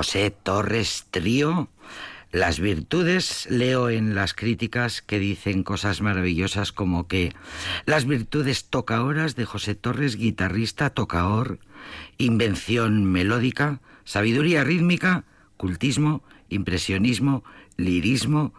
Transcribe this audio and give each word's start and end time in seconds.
José 0.00 0.30
Torres 0.30 1.04
Trío. 1.10 1.68
Las 2.32 2.58
virtudes 2.58 3.46
leo 3.50 3.90
en 3.90 4.14
las 4.14 4.32
críticas 4.32 5.02
que 5.02 5.18
dicen 5.18 5.62
cosas 5.62 6.00
maravillosas 6.00 6.72
como 6.72 7.06
que 7.06 7.34
las 7.84 8.06
virtudes 8.06 8.64
tocaoras 8.64 9.36
de 9.36 9.44
José 9.44 9.74
Torres, 9.74 10.16
guitarrista, 10.16 10.88
tocaor, 10.88 11.58
invención 12.16 13.04
melódica, 13.04 13.82
sabiduría 14.04 14.64
rítmica, 14.64 15.24
cultismo, 15.58 16.22
impresionismo, 16.48 17.44
lirismo, 17.76 18.54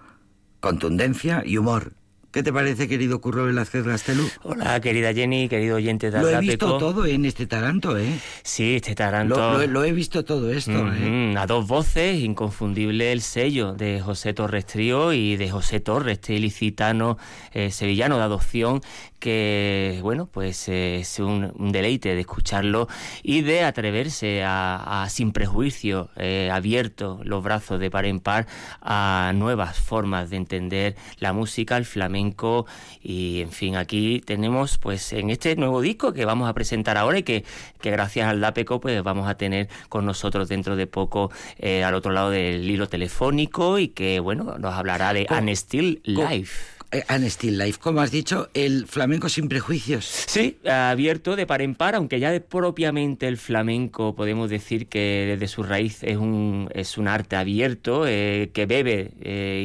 contundencia 0.60 1.42
y 1.44 1.58
humor. 1.58 1.94
¿Qué 2.32 2.44
te 2.44 2.54
parece, 2.54 2.88
querido 2.88 3.20
Curro 3.20 3.44
Velázquez 3.44 3.84
Gastelú? 3.84 4.26
Hola, 4.44 4.80
querida 4.80 5.14
Jenny, 5.14 5.50
querido 5.50 5.76
oyente 5.76 6.12
de 6.12 6.22
Lo 6.22 6.30
he 6.30 6.40
visto 6.40 6.78
todo 6.78 7.06
en 7.06 7.26
este 7.26 7.46
taranto, 7.46 7.98
¿eh? 7.98 8.20
Sí, 8.42 8.76
este 8.76 8.96
taranto... 8.96 9.68
Lo, 9.68 9.84
he 9.84 9.92
visto 9.92 10.24
todo 10.24 10.50
esto, 10.50 10.94
¿eh? 10.94 11.36
A 11.38 11.46
dos 11.46 11.68
voces, 11.68 12.22
inconfundible 12.22 13.12
el 13.12 13.20
sello 13.20 13.74
de 13.74 14.00
José 14.00 14.34
Torres 14.34 14.66
Trío 14.66 15.12
y 15.12 15.36
de 15.36 15.52
José 15.52 15.82
Torres, 15.82 16.20
este 16.20 16.36
ilicitano 16.36 17.18
eh, 17.52 17.70
sevillano 17.70 18.16
de 18.16 18.24
adopción, 18.24 18.82
que, 19.22 20.00
bueno, 20.02 20.26
pues 20.26 20.68
eh, 20.68 20.98
es 21.02 21.20
un, 21.20 21.72
deleite 21.72 22.16
de 22.16 22.22
escucharlo 22.22 22.88
y 23.22 23.42
de 23.42 23.64
atreverse 23.64 24.44
a, 24.44 25.08
sin 25.10 25.32
prejuicio, 25.32 26.10
eh, 26.18 26.50
abierto 26.52 27.22
los 27.24 27.44
brazos 27.44 27.80
de 27.80 27.92
par 27.92 28.06
en 28.06 28.20
par 28.20 28.48
a 28.82 29.32
nuevas 29.36 29.78
formas 29.80 30.32
de 30.32 30.38
entender 30.38 30.96
la 31.20 31.34
música, 31.34 31.78
el 31.78 31.86
flamenco 31.86 32.66
y, 33.02 33.42
en 33.42 33.52
fin, 33.52 33.76
aquí 33.76 34.22
tenemos, 34.26 34.80
pues, 34.80 35.14
en 35.14 35.30
este 35.30 35.56
nuevo 35.56 35.82
disco 35.82 36.14
que 36.14 36.26
vamos 36.26 36.50
a 36.50 36.54
presentar 36.54 36.98
ahora 36.98 37.20
y 37.20 37.24
que, 37.24 37.46
que 37.80 37.92
gracias 37.92 38.28
al 38.28 38.42
DAPECO, 38.42 38.82
pues, 38.82 39.04
vamos 39.04 39.30
a 39.30 39.36
tener 39.36 39.70
con 39.88 40.04
nosotros 40.06 40.50
dentro 40.50 40.76
de 40.76 40.88
poco 40.88 41.32
eh, 41.60 41.84
al 41.84 41.94
otro 41.94 42.12
lado 42.12 42.32
del 42.32 42.68
hilo 42.68 42.90
telefónico 42.90 43.78
y 43.78 43.90
que, 43.90 44.20
bueno, 44.20 44.58
nos 44.58 44.74
hablará 44.74 45.14
de 45.14 45.28
An 45.30 45.48
Still 45.56 46.02
Life. 46.06 46.81
Eh, 46.92 47.04
An 47.08 47.30
Still 47.30 47.58
Life, 47.58 47.80
como 47.80 48.02
has 48.02 48.12
dicho, 48.12 48.50
el 48.54 48.86
flamenco 48.86 49.30
sin 49.30 49.48
prejuicios. 49.48 50.06
Sí, 50.06 50.58
abierto 50.70 51.36
de 51.36 51.46
par 51.46 51.62
en 51.62 51.76
par, 51.76 51.96
aunque 51.96 52.20
ya 52.20 52.32
de 52.32 52.42
propiamente 52.42 53.28
el 53.28 53.38
flamenco 53.38 54.16
podemos 54.16 54.50
decir 54.50 54.88
que 54.88 55.26
desde 55.30 55.48
su 55.48 55.64
raíz 55.64 56.04
es 56.04 56.18
un, 56.18 56.70
es 56.74 56.98
un 56.98 57.08
arte 57.08 57.36
abierto 57.36 58.04
que 58.04 58.66
bebe 58.68 59.12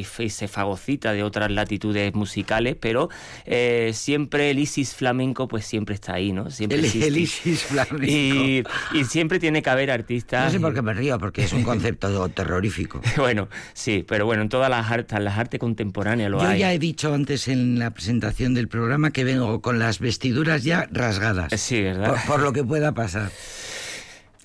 y, 0.00 0.28
se 0.28 0.49
fagocita 0.49 1.12
de 1.12 1.23
otras 1.23 1.50
latitudes 1.50 2.14
musicales, 2.14 2.76
pero 2.78 3.08
siempre 3.93 4.50
el 4.50 4.58
ISIS 4.58 4.94
flamenco 4.94 5.49
pues 5.49 5.64
siempre 5.64 5.94
está 5.94 6.14
ahí, 6.14 6.32
¿no? 6.32 6.50
Siempre 6.50 6.78
el, 6.78 7.17
ISIS 7.17 7.62
flamenco. 7.64 8.05
Y, 8.05 8.64
siempre 9.08 9.38
tiene 9.38 9.62
que 9.62 9.70
haber 9.70 9.90
artistas. 9.90 10.46
No 10.46 10.50
sé 10.50 10.61
por 10.61 10.75
qué 10.75 10.82
me 10.82 10.94
río, 10.94 11.19
porque 11.19 11.44
es 11.44 11.52
un 11.52 11.62
concepto 11.64 12.28
terrorífico. 12.28 13.00
bueno, 13.17 13.49
sí, 13.75 14.05
pero 14.06 14.26
bueno, 14.26 14.43
en 14.43 14.49
todas 14.49 14.70
las 14.70 14.90
artes, 14.90 15.19
las 15.20 15.38
artes 15.38 15.58
contemporáneas 15.58 16.31
lo 16.31 16.40
Yo 16.40 16.49
hay. 16.49 16.61
ya 16.61 16.73
he 16.73 16.78
dicho 16.78 17.15
antes 17.16 17.48
en 17.48 17.78
la 17.78 17.90
presentación 17.90 18.54
del 18.54 18.68
programa 18.68 19.10
que 19.10 19.24
vengo 19.24 19.60
con 19.60 19.78
las 19.78 19.98
vestiduras 19.98 20.62
ya 20.62 20.86
rasgadas. 20.92 21.58
Sí, 21.60 21.82
¿verdad? 21.82 22.14
por 22.26 22.40
lo 22.40 22.52
que 22.52 22.62
pueda 22.62 22.92
pasar. 22.92 23.30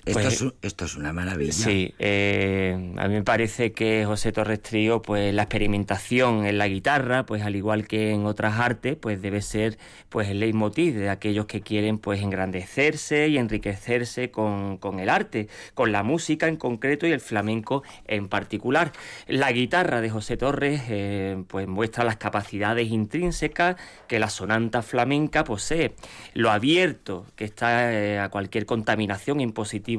Esto, 0.04 0.20
Pues- 0.20 0.42
es, 0.42 0.52
esto 0.62 0.84
es 0.84 0.96
una 0.96 1.12
maravilla. 1.12 1.52
Sí, 1.52 1.94
eh, 2.00 2.92
a 2.98 3.06
mí 3.06 3.14
me 3.14 3.22
parece 3.22 3.70
que 3.70 4.04
José 4.04 4.32
Torres 4.32 4.60
Trío, 4.60 5.00
pues 5.00 5.32
la 5.32 5.42
experimentación 5.42 6.44
en 6.44 6.58
la 6.58 6.66
guitarra, 6.66 7.24
pues 7.24 7.42
al 7.42 7.54
igual 7.54 7.86
que 7.86 8.10
en 8.10 8.26
otras 8.26 8.58
artes, 8.58 8.96
pues 8.96 9.22
debe 9.22 9.42
ser 9.42 9.78
pues 10.08 10.28
el 10.28 10.40
leitmotiv 10.40 10.96
de 10.96 11.08
aquellos 11.08 11.46
que 11.46 11.60
quieren 11.60 11.98
pues 11.98 12.20
engrandecerse 12.20 13.28
y 13.28 13.38
enriquecerse 13.38 14.32
con, 14.32 14.76
con 14.78 14.98
el 14.98 15.08
arte, 15.08 15.46
con 15.74 15.92
la 15.92 16.02
música 16.02 16.48
en 16.48 16.56
concreto 16.56 17.06
y 17.06 17.12
el 17.12 17.20
flamenco 17.20 17.84
en 18.08 18.26
particular. 18.28 18.90
La 19.28 19.52
guitarra 19.52 20.00
de 20.00 20.10
José 20.10 20.36
Torres 20.36 20.82
eh, 20.88 21.44
pues 21.46 21.68
muestra 21.68 22.02
las 22.02 22.16
capacidades 22.16 22.88
intrínsecas 22.90 23.76
que 24.08 24.18
la 24.18 24.30
sonanta 24.30 24.82
flamenca 24.82 25.44
posee, 25.44 25.94
lo 26.34 26.50
abierto 26.50 27.24
que 27.36 27.44
está 27.44 27.92
eh, 27.92 28.18
a 28.18 28.28
cualquier 28.30 28.66
contaminación 28.66 29.40
impositiva 29.40 29.91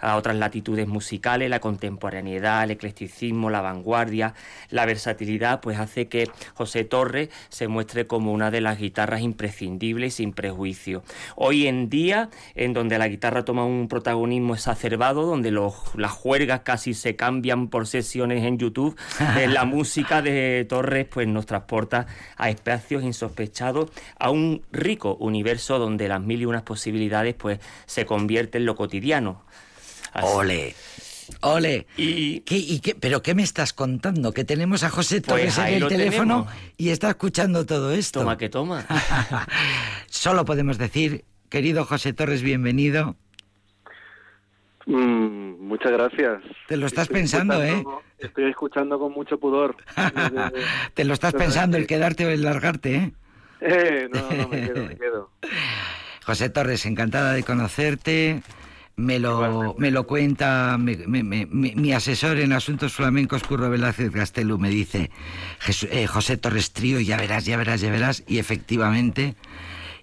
a 0.00 0.16
otras 0.16 0.36
latitudes 0.36 0.86
musicales, 0.88 1.50
la 1.50 1.60
contemporaneidad, 1.60 2.64
el 2.64 2.72
eclecticismo, 2.72 3.50
la 3.50 3.60
vanguardia, 3.60 4.34
la 4.70 4.86
versatilidad, 4.86 5.60
pues 5.60 5.78
hace 5.78 6.08
que 6.08 6.28
José 6.54 6.84
Torres 6.84 7.28
se 7.48 7.68
muestre 7.68 8.06
como 8.06 8.32
una 8.32 8.50
de 8.50 8.60
las 8.60 8.78
guitarras 8.78 9.20
imprescindibles 9.20 10.14
sin 10.14 10.32
prejuicio. 10.32 11.02
Hoy 11.36 11.66
en 11.66 11.88
día, 11.88 12.30
en 12.54 12.72
donde 12.72 12.98
la 12.98 13.08
guitarra 13.08 13.44
toma 13.44 13.64
un 13.64 13.88
protagonismo 13.88 14.54
exacerbado, 14.54 15.26
donde 15.26 15.50
los, 15.50 15.74
las 15.94 16.12
juergas 16.12 16.60
casi 16.60 16.94
se 16.94 17.16
cambian 17.16 17.68
por 17.68 17.86
sesiones 17.86 18.44
en 18.44 18.58
YouTube, 18.58 18.96
eh, 19.38 19.46
la 19.48 19.64
música 19.64 20.22
de 20.22 20.66
Torres 20.68 21.06
pues 21.06 21.28
nos 21.28 21.46
transporta 21.46 22.06
a 22.36 22.50
espacios 22.50 23.04
insospechados, 23.04 23.90
a 24.18 24.30
un 24.30 24.62
rico 24.72 25.16
universo 25.20 25.78
donde 25.78 26.08
las 26.08 26.20
mil 26.20 26.42
y 26.42 26.46
unas 26.46 26.62
posibilidades 26.62 27.34
pues 27.34 27.60
se 27.86 28.06
convierten 28.06 28.56
en 28.56 28.66
lo 28.66 28.74
cotidiano. 28.76 29.35
Así- 30.12 30.26
Ole. 30.26 30.74
Ole. 31.40 31.86
Y 31.96 32.40
¿Qué, 32.40 32.56
y 32.56 32.78
qué, 32.80 32.94
¿Pero 32.94 33.20
qué 33.22 33.34
me 33.34 33.42
estás 33.42 33.72
contando? 33.72 34.32
Que 34.32 34.44
tenemos 34.44 34.84
a 34.84 34.90
José 34.90 35.20
Pues 35.20 35.26
Torres 35.26 35.58
ahí 35.58 35.74
en 35.74 35.82
el 35.82 35.88
teléfono 35.88 36.44
tenemos. 36.44 36.72
y 36.76 36.90
está 36.90 37.08
escuchando 37.10 37.66
todo 37.66 37.92
esto. 37.92 38.20
toma 38.20 38.38
que 38.38 38.48
toma. 38.48 38.86
Solo 40.08 40.44
podemos 40.44 40.78
decir, 40.78 41.24
querido 41.48 41.84
José 41.84 42.12
Torres, 42.12 42.42
bienvenido. 42.42 43.16
Mm, 44.86 45.66
muchas 45.66 45.92
gracias. 45.92 46.42
Te 46.68 46.76
lo 46.76 46.86
estás 46.86 47.04
Estoy 47.04 47.16
pensando, 47.20 47.62
¿eh? 47.62 47.84
Estoy 48.18 48.44
escuchando 48.50 48.98
con 48.98 49.12
mucho 49.12 49.38
pudor. 49.38 49.76
Te 50.94 51.04
lo 51.04 51.12
estás 51.12 51.34
pensando 51.34 51.76
el 51.76 51.86
quedarte 51.86 52.24
o 52.24 52.30
el 52.30 52.42
largarte, 52.42 52.94
¿eh? 52.94 53.12
Eh, 53.60 54.08
no, 54.12 54.20
no, 54.30 54.48
me 54.48 54.60
quedo, 54.64 54.84
me 54.86 54.96
quedo. 54.96 55.30
José 56.24 56.50
Torres, 56.50 56.86
encantada 56.86 57.32
de 57.32 57.42
conocerte. 57.42 58.42
Me 58.98 59.18
lo, 59.18 59.74
me 59.76 59.90
lo 59.90 60.06
cuenta 60.06 60.78
me- 60.78 60.96
me- 60.96 61.22
me- 61.22 61.44
mi, 61.44 61.92
asesor 61.92 62.38
en 62.38 62.54
asuntos 62.54 62.94
flamencos, 62.94 63.42
Curro 63.44 63.68
Velázquez 63.68 64.10
Gastelu, 64.10 64.58
me 64.58 64.70
dice, 64.70 65.10
"Jesu- 65.60 65.88
eh, 65.90 66.06
José 66.06 66.38
Torres 66.38 66.72
Trío, 66.72 66.98
ya 67.00 67.18
verás, 67.18 67.44
ya 67.44 67.58
verás, 67.58 67.82
ya 67.82 67.90
verás, 67.90 68.22
y 68.26 68.38
efectivamente. 68.38 69.34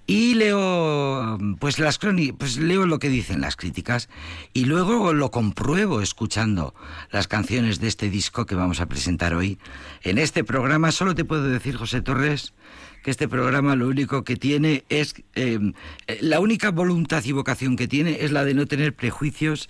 Y 0.05 0.33
leo, 0.33 1.37
pues 1.59 1.79
las 1.79 1.97
pues 2.37 2.57
leo 2.57 2.85
lo 2.85 2.99
que 2.99 3.07
dicen 3.07 3.39
las 3.39 3.55
críticas 3.55 4.09
y 4.51 4.65
luego 4.65 5.13
lo 5.13 5.31
compruebo 5.31 6.01
escuchando 6.01 6.75
las 7.09 7.29
canciones 7.29 7.79
de 7.79 7.87
este 7.87 8.09
disco 8.09 8.45
que 8.45 8.55
vamos 8.55 8.81
a 8.81 8.87
presentar 8.87 9.33
hoy. 9.33 9.59
En 10.01 10.17
este 10.17 10.43
programa 10.43 10.91
solo 10.91 11.15
te 11.15 11.23
puedo 11.23 11.43
decir, 11.43 11.77
José 11.77 12.01
Torres, 12.01 12.53
que 13.01 13.11
este 13.11 13.29
programa 13.29 13.77
lo 13.77 13.87
único 13.87 14.25
que 14.25 14.35
tiene 14.35 14.83
es 14.89 15.15
eh, 15.35 15.59
eh, 16.07 16.17
la 16.19 16.41
única 16.41 16.71
voluntad 16.71 17.23
y 17.23 17.31
vocación 17.31 17.77
que 17.77 17.87
tiene 17.87 18.17
es 18.21 18.31
la 18.31 18.43
de 18.43 18.55
no 18.55 18.65
tener 18.65 18.93
prejuicios 18.93 19.69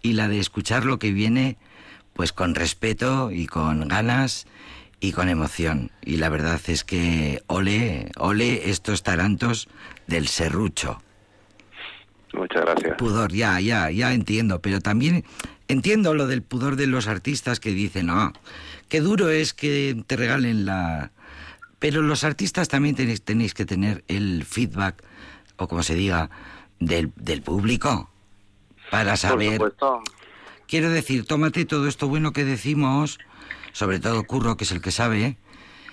y 0.00 0.12
la 0.12 0.28
de 0.28 0.38
escuchar 0.38 0.84
lo 0.84 1.00
que 1.00 1.12
viene 1.12 1.56
pues 2.12 2.32
con 2.32 2.54
respeto 2.54 3.30
y 3.32 3.46
con 3.46 3.88
ganas 3.88 4.46
y 5.02 5.10
con 5.10 5.28
emoción. 5.28 5.90
Y 6.00 6.18
la 6.18 6.28
verdad 6.28 6.60
es 6.68 6.84
que 6.84 7.42
ole, 7.48 8.12
ole 8.16 8.70
estos 8.70 9.02
tarantos 9.02 9.68
del 10.06 10.28
serrucho. 10.28 11.02
Muchas 12.32 12.62
gracias. 12.62 12.96
Pudor, 12.98 13.32
ya, 13.32 13.58
ya, 13.58 13.90
ya 13.90 14.14
entiendo, 14.14 14.62
pero 14.62 14.80
también 14.80 15.24
entiendo 15.66 16.14
lo 16.14 16.28
del 16.28 16.42
pudor 16.42 16.76
de 16.76 16.86
los 16.86 17.08
artistas 17.08 17.58
que 17.58 17.72
dicen, 17.72 18.06
no, 18.06 18.32
qué 18.88 19.00
duro 19.00 19.28
es 19.28 19.52
que 19.52 20.00
te 20.06 20.16
regalen 20.16 20.66
la... 20.66 21.10
Pero 21.80 22.00
los 22.00 22.22
artistas 22.22 22.68
también 22.68 22.94
tenéis, 22.94 23.22
tenéis 23.22 23.54
que 23.54 23.66
tener 23.66 24.04
el 24.06 24.44
feedback, 24.44 25.02
o 25.56 25.66
como 25.66 25.82
se 25.82 25.96
diga, 25.96 26.30
del, 26.78 27.10
del 27.16 27.42
público, 27.42 28.08
para 28.92 29.10
Por 29.10 29.18
saber... 29.18 29.52
supuesto. 29.54 30.00
Quiero 30.68 30.90
decir, 30.90 31.26
tómate 31.26 31.64
todo 31.64 31.88
esto 31.88 32.06
bueno 32.08 32.32
que 32.32 32.44
decimos, 32.44 33.18
sobre 33.72 34.00
todo 34.00 34.24
Curro, 34.24 34.56
que 34.56 34.64
es 34.64 34.72
el 34.72 34.80
que 34.80 34.90
sabe, 34.90 35.36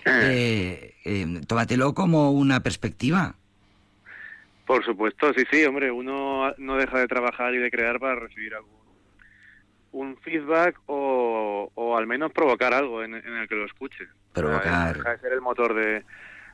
eh, 0.05 0.95
eh, 1.05 1.41
tómatelo 1.47 1.93
como 1.93 2.31
una 2.31 2.61
perspectiva. 2.61 3.35
Por 4.65 4.85
supuesto, 4.85 5.33
sí, 5.33 5.43
sí, 5.51 5.65
hombre, 5.65 5.91
uno 5.91 6.53
no 6.57 6.75
deja 6.77 6.99
de 6.99 7.07
trabajar 7.07 7.53
y 7.55 7.57
de 7.57 7.71
crear 7.71 7.99
para 7.99 8.15
recibir 8.15 8.53
algún 8.53 8.79
un 9.91 10.17
feedback 10.17 10.79
o, 10.85 11.71
o 11.73 11.97
al 11.97 12.05
menos 12.05 12.31
provocar 12.31 12.73
algo 12.73 13.03
en, 13.03 13.15
en 13.15 13.35
el 13.35 13.47
que 13.47 13.55
lo 13.55 13.65
escuche. 13.65 14.07
Provocar. 14.33 14.95
Deja 14.95 15.11
de 15.11 15.19
ser 15.19 15.33
el 15.33 15.41
motor 15.41 15.73
de, 15.73 16.03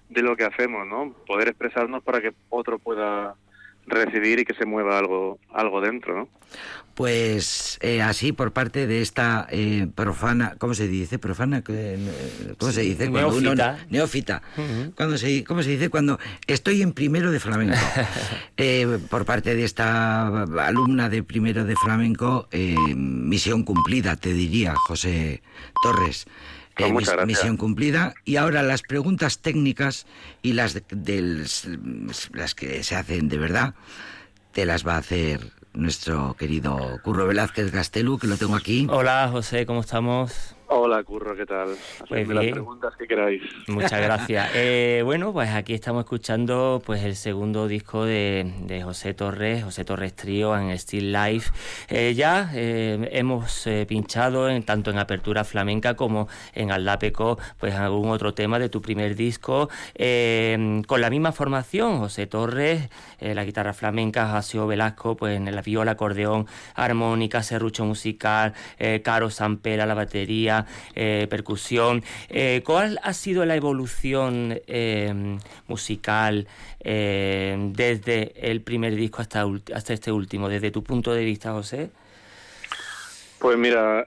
de 0.10 0.22
lo 0.22 0.36
que 0.36 0.46
hacemos, 0.46 0.88
¿no? 0.88 1.14
Poder 1.28 1.50
expresarnos 1.50 2.04
para 2.04 2.22
que 2.22 2.34
otro 2.50 2.80
pueda 2.80 3.36
recibir 3.88 4.40
y 4.40 4.46
que 4.46 4.54
se 4.54 4.66
mueva 4.66 4.98
algo, 4.98 5.40
algo 5.54 5.82
dentro, 5.82 6.16
¿no? 6.16 6.30
Pues 6.96 7.78
eh, 7.82 8.02
así 8.02 8.32
por 8.32 8.54
parte 8.54 8.88
de 8.88 9.02
esta 9.02 9.48
eh, 9.52 9.86
profana, 9.94 10.56
¿cómo 10.58 10.74
se 10.74 10.88
dice? 10.88 11.20
Profana, 11.20 11.62
¿cómo 11.62 12.72
se 12.72 12.82
dice? 12.82 13.10
Cuando 13.12 13.42
neófita. 13.42 13.52
Uno, 13.52 13.86
neófita. 13.90 14.42
cuando 14.96 15.18
se, 15.18 15.44
¿Cómo 15.44 15.62
se 15.62 15.72
dice? 15.72 15.90
Cuando 15.90 16.18
estoy 16.48 16.82
en 16.82 16.94
primero 16.94 17.32
de 17.32 17.42
flamenco. 17.42 17.76
eh, 18.58 18.98
por 19.10 19.26
parte 19.26 19.56
de 19.56 19.66
esta 19.66 20.44
alumna 20.44 21.10
de 21.10 21.22
primero 21.22 21.66
de 21.66 21.76
flamenco, 21.76 22.48
eh, 22.52 22.78
misión 22.96 23.64
cumplida, 23.64 24.16
te 24.16 24.32
diría, 24.32 24.74
José 24.88 25.42
Torres. 25.84 26.28
Pues 26.76 27.10
misión 27.26 27.58
cumplida. 27.58 28.14
Y 28.26 28.36
ahora 28.36 28.64
las 28.64 28.82
preguntas 28.82 29.40
técnicas 29.40 30.06
y 30.42 30.54
las, 30.54 30.74
de, 30.74 31.46
las 32.34 32.56
que 32.56 32.84
se 32.84 32.96
hacen 32.96 33.30
de 33.30 33.38
verdad, 33.38 33.74
te 34.52 34.66
las 34.66 34.86
va 34.86 34.96
a 34.96 35.00
hacer 35.00 35.52
nuestro 35.74 36.36
querido 36.38 37.00
Curro 37.04 37.28
Velázquez 37.28 37.72
Gastelu, 37.72 38.18
que 38.18 38.28
lo 38.28 38.38
tengo 38.38 38.56
aquí. 38.56 38.88
Hola, 38.90 39.30
José, 39.32 39.66
¿cómo 39.66 39.82
estamos? 39.82 40.55
Hola, 40.68 41.04
Curro, 41.04 41.36
¿qué 41.36 41.46
tal? 41.46 41.76
Pues 42.10 42.28
las 42.28 42.44
preguntas 42.46 42.96
que 42.98 43.06
queráis. 43.06 43.42
Muchas 43.68 43.92
gracias. 44.02 44.50
Eh, 44.56 45.04
bueno, 45.06 45.32
pues 45.32 45.52
aquí 45.52 45.76
estamos 45.76 46.06
escuchando 46.06 46.82
pues 46.84 47.04
el 47.04 47.16
segundo 47.16 47.68
disco 47.68 48.04
de, 48.04 48.52
de 48.62 48.82
José 48.82 49.14
Torres, 49.14 49.64
José 49.64 49.86
Torres 49.86 50.16
Trío 50.16 50.58
en 50.58 50.76
Still 50.80 51.14
Life. 51.14 51.52
Eh, 51.88 52.16
ya 52.16 52.50
eh, 52.56 53.10
hemos 53.12 53.70
pinchado 53.88 54.50
en, 54.50 54.64
tanto 54.64 54.90
en 54.90 54.98
Apertura 54.98 55.44
Flamenca 55.44 55.96
como 55.96 56.28
en 56.54 56.72
Aldapeco 56.72 57.38
pues 57.60 57.76
algún 57.76 58.10
otro 58.10 58.34
tema 58.34 58.58
de 58.58 58.70
tu 58.70 58.82
primer 58.82 59.16
disco 59.16 59.70
con 59.96 61.02
la 61.02 61.10
misma 61.10 61.32
formación, 61.32 62.00
José 62.00 62.28
Torres, 62.28 62.90
la 63.20 63.44
guitarra 63.44 63.74
flamenca, 63.74 64.28
Jasio 64.28 64.68
Velasco, 64.68 65.16
pues 65.16 65.38
en 65.38 65.54
la 65.54 65.62
viola, 65.62 65.92
acordeón, 65.92 66.48
armónica, 66.74 67.44
serrucho 67.44 67.86
musical, 67.86 68.54
Caro 69.04 69.30
Sampera, 69.30 69.86
la 69.86 69.94
batería, 69.94 70.55
eh, 70.96 71.28
percusión. 71.30 72.04
Eh, 72.30 72.62
¿Cuál 72.66 73.00
ha 73.04 73.14
sido 73.14 73.46
la 73.46 73.56
evolución 73.56 74.60
eh, 74.68 75.38
musical 75.68 76.48
desde 76.84 78.52
el 78.52 78.62
primer 78.62 78.96
disco 78.96 79.20
hasta, 79.20 79.44
hasta 79.74 79.94
este 79.94 80.12
último, 80.12 80.48
desde 80.48 80.70
tu 80.70 80.84
punto 80.84 81.14
de 81.14 81.26
vista, 81.26 81.52
José? 81.52 81.90
Pues 83.40 83.58
mira, 83.58 84.06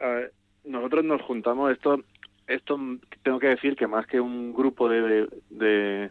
nosotros 0.64 1.05
nos 1.05 1.21
juntamos, 1.23 1.73
esto, 1.73 2.00
esto 2.47 2.78
tengo 3.25 3.40
que 3.40 3.49
decir 3.49 3.75
que 3.75 3.88
más 3.88 4.07
que 4.07 4.21
un 4.21 4.55
grupo 4.55 4.88
de, 4.88 6.11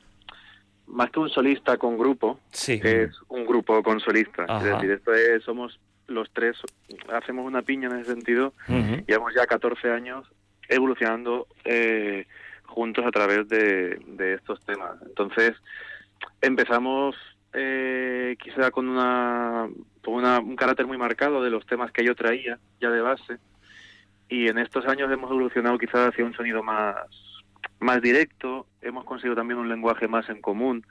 más 0.88 1.10
que 1.10 1.20
un 1.22 1.30
solista 1.30 1.78
con 1.78 1.98
grupo, 1.98 2.40
es 2.52 3.12
un 3.30 3.46
grupo 3.46 3.82
con 3.82 4.02
solista. 4.02 4.46
Es 4.58 4.64
decir, 4.66 4.92
esto 4.92 5.14
es, 5.14 5.44
somos 5.44 5.80
los 6.08 6.32
tres 6.32 6.58
hacemos 7.12 7.46
una 7.46 7.62
piña 7.62 7.90
en 7.90 7.98
ese 7.98 8.14
sentido. 8.14 8.54
Llevamos 9.08 9.34
ya 9.36 9.46
14 9.46 9.92
años 9.92 10.28
evolucionando 10.70 11.48
eh, 11.64 12.26
juntos 12.64 13.06
a 13.06 13.12
través 13.12 13.48
de, 13.48 14.00
estos 14.34 14.64
temas. 14.66 14.96
Entonces, 15.06 15.54
empezamos 16.42 17.16
eh, 17.54 18.36
quizá 18.40 18.72
con 18.72 18.88
una, 18.88 19.68
con 20.04 20.26
un 20.26 20.56
carácter 20.56 20.88
muy 20.88 20.98
marcado 20.98 21.42
de 21.42 21.50
los 21.50 21.66
temas 21.66 21.92
que 21.92 22.04
yo 22.04 22.16
traía 22.16 22.60
ya 22.82 22.90
de 22.90 23.02
base. 23.02 23.38
Y 24.30 24.48
en 24.48 24.58
estos 24.58 24.86
años 24.86 25.12
hemos 25.12 25.30
evolucionado 25.32 25.78
quizás 25.78 26.10
hacia 26.10 26.26
un 26.26 26.34
sonido 26.34 26.62
más, 26.64 26.96
más 27.80 28.02
directo. 28.02 28.68
Hemos 28.82 29.06
conseguido 29.06 29.36
también 29.36 29.60
un 29.60 29.70
lenguaje 29.70 30.08
más 30.08 30.30
en 30.30 30.42
común, 30.42 30.86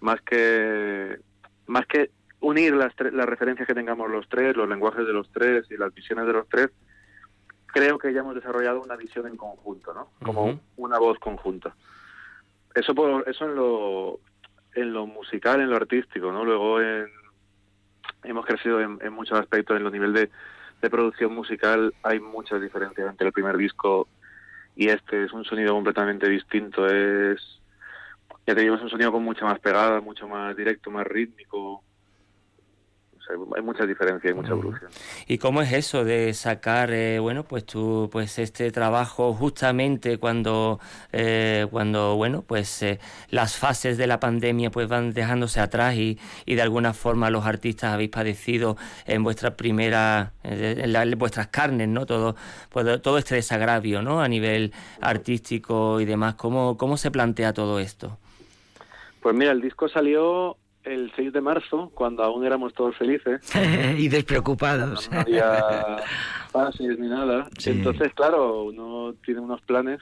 más 0.00 0.20
que, 0.22 1.18
más 1.66 1.86
que 1.86 2.10
unir 2.40 2.74
las, 2.74 2.92
las 3.12 3.26
referencias 3.26 3.66
que 3.66 3.74
tengamos 3.74 4.10
los 4.10 4.28
tres, 4.28 4.56
los 4.56 4.68
lenguajes 4.68 5.06
de 5.06 5.12
los 5.12 5.30
tres 5.30 5.66
y 5.70 5.76
las 5.76 5.94
visiones 5.94 6.26
de 6.26 6.32
los 6.32 6.48
tres, 6.48 6.70
creo 7.66 7.98
que 7.98 8.12
ya 8.12 8.20
hemos 8.20 8.34
desarrollado 8.34 8.82
una 8.82 8.96
visión 8.96 9.26
en 9.26 9.36
conjunto, 9.36 9.94
¿no? 9.94 10.08
Como 10.24 10.58
una 10.76 10.98
voz 10.98 11.18
conjunta. 11.18 11.74
Eso 12.74 12.94
por, 12.94 13.28
eso 13.28 13.44
en 13.44 13.54
lo 13.54 14.20
en 14.74 14.92
lo 14.92 15.06
musical, 15.06 15.60
en 15.60 15.68
lo 15.68 15.76
artístico, 15.76 16.30
¿no? 16.30 16.44
Luego 16.44 16.80
en, 16.80 17.08
hemos 18.24 18.46
crecido 18.46 18.80
en, 18.80 19.12
muchos 19.12 19.38
aspectos 19.38 19.76
en 19.76 19.84
lo 19.84 19.90
nivel 19.90 20.12
de, 20.12 20.30
de 20.80 20.90
producción 20.90 21.34
musical 21.34 21.94
hay 22.02 22.20
muchas 22.20 22.60
diferencias 22.60 23.08
entre 23.08 23.26
el 23.26 23.32
primer 23.32 23.56
disco 23.56 24.08
y 24.76 24.88
este 24.88 25.24
es 25.24 25.32
un 25.32 25.44
sonido 25.44 25.74
completamente 25.74 26.28
distinto 26.28 26.86
es 26.86 27.60
ya 28.46 28.54
te 28.54 28.60
digo 28.62 28.76
es 28.76 28.82
un 28.82 28.90
sonido 28.90 29.12
con 29.12 29.24
mucha 29.24 29.44
más 29.44 29.58
pegada 29.58 30.00
mucho 30.00 30.28
más 30.28 30.56
directo 30.56 30.90
más 30.90 31.06
rítmico 31.06 31.82
hay 33.56 33.62
muchas 33.62 33.86
diferencias 33.86 34.32
y 34.32 34.34
mucha 34.34 34.50
evolución. 34.50 34.90
¿Y 35.26 35.38
cómo 35.38 35.62
es 35.62 35.72
eso 35.72 36.04
de 36.04 36.32
sacar, 36.34 36.90
eh, 36.92 37.18
bueno, 37.18 37.44
pues 37.44 37.64
tú, 37.64 38.08
pues 38.10 38.38
este 38.38 38.70
trabajo 38.70 39.32
justamente 39.34 40.18
cuando, 40.18 40.80
eh, 41.12 41.66
cuando 41.70 42.16
bueno, 42.16 42.42
pues 42.42 42.82
eh, 42.82 42.98
las 43.30 43.56
fases 43.56 43.98
de 43.98 44.06
la 44.06 44.20
pandemia 44.20 44.70
pues 44.70 44.88
van 44.88 45.12
dejándose 45.12 45.60
atrás 45.60 45.94
y, 45.96 46.18
y 46.46 46.54
de 46.54 46.62
alguna 46.62 46.92
forma 46.92 47.30
los 47.30 47.46
artistas 47.46 47.92
habéis 47.92 48.10
padecido 48.10 48.76
en 49.06 49.22
vuestra 49.22 49.56
primera, 49.56 50.32
en, 50.42 51.18
vuestras 51.18 51.48
carnes, 51.48 51.88
¿no? 51.88 52.06
Todo, 52.06 52.36
pues, 52.70 53.00
todo 53.02 53.18
este 53.18 53.34
desagravio, 53.36 54.02
¿no? 54.02 54.20
A 54.20 54.28
nivel 54.28 54.72
artístico 55.00 56.00
y 56.00 56.04
demás. 56.04 56.34
¿Cómo, 56.34 56.76
cómo 56.76 56.96
se 56.96 57.10
plantea 57.10 57.52
todo 57.52 57.78
esto? 57.78 58.18
Pues 59.20 59.34
mira, 59.34 59.52
el 59.52 59.60
disco 59.60 59.88
salió 59.88 60.56
el 60.84 61.12
6 61.14 61.32
de 61.32 61.40
marzo, 61.40 61.90
cuando 61.94 62.22
aún 62.22 62.44
éramos 62.44 62.72
todos 62.74 62.96
felices. 62.96 63.40
y 63.98 64.08
despreocupados. 64.08 65.10
No 65.10 65.20
había 65.20 65.96
pases 66.52 66.98
ni 66.98 67.08
nada. 67.08 67.48
Entonces, 67.64 68.12
claro, 68.14 68.64
uno 68.64 69.14
tiene 69.24 69.40
unos 69.40 69.60
planes, 69.62 70.00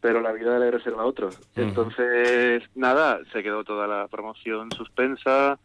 pero 0.00 0.20
la 0.20 0.32
vida 0.32 0.58
le 0.58 0.70
reserva 0.70 1.02
a 1.02 1.06
otros. 1.06 1.40
Entonces, 1.56 2.62
nada, 2.74 3.20
se 3.32 3.42
quedó 3.42 3.64
toda 3.64 3.86
la 3.86 4.08
promoción 4.08 4.70
suspensa, 4.72 5.58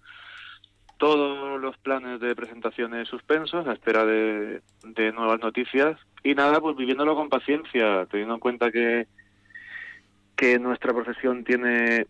todos 0.97 1.59
los 1.59 1.77
planes 1.77 2.19
de 2.21 2.35
presentaciones 2.35 3.09
suspensos 3.09 3.67
a 3.67 3.73
espera 3.73 4.05
de, 4.05 4.61
de 4.83 5.11
nuevas 5.11 5.39
noticias. 5.41 5.99
Y 6.23 6.33
nada, 6.33 6.61
pues 6.61 6.77
viviéndolo 6.77 7.15
con 7.15 7.29
paciencia, 7.29 8.05
teniendo 8.05 8.35
en 8.35 8.39
cuenta 8.39 8.71
que, 8.71 9.07
que 10.37 10.57
nuestra 10.59 10.93
profesión 10.93 11.43
tiene 11.43 12.07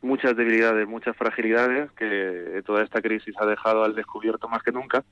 muchas 0.00 0.36
debilidades, 0.36 0.86
muchas 0.86 1.16
fragilidades 1.16 1.90
que 1.92 2.62
toda 2.64 2.82
esta 2.82 3.00
crisis 3.00 3.34
ha 3.38 3.46
dejado 3.46 3.84
al 3.84 3.94
descubierto 3.94 4.48
más 4.48 4.62
que 4.62 4.72
nunca. 4.72 5.04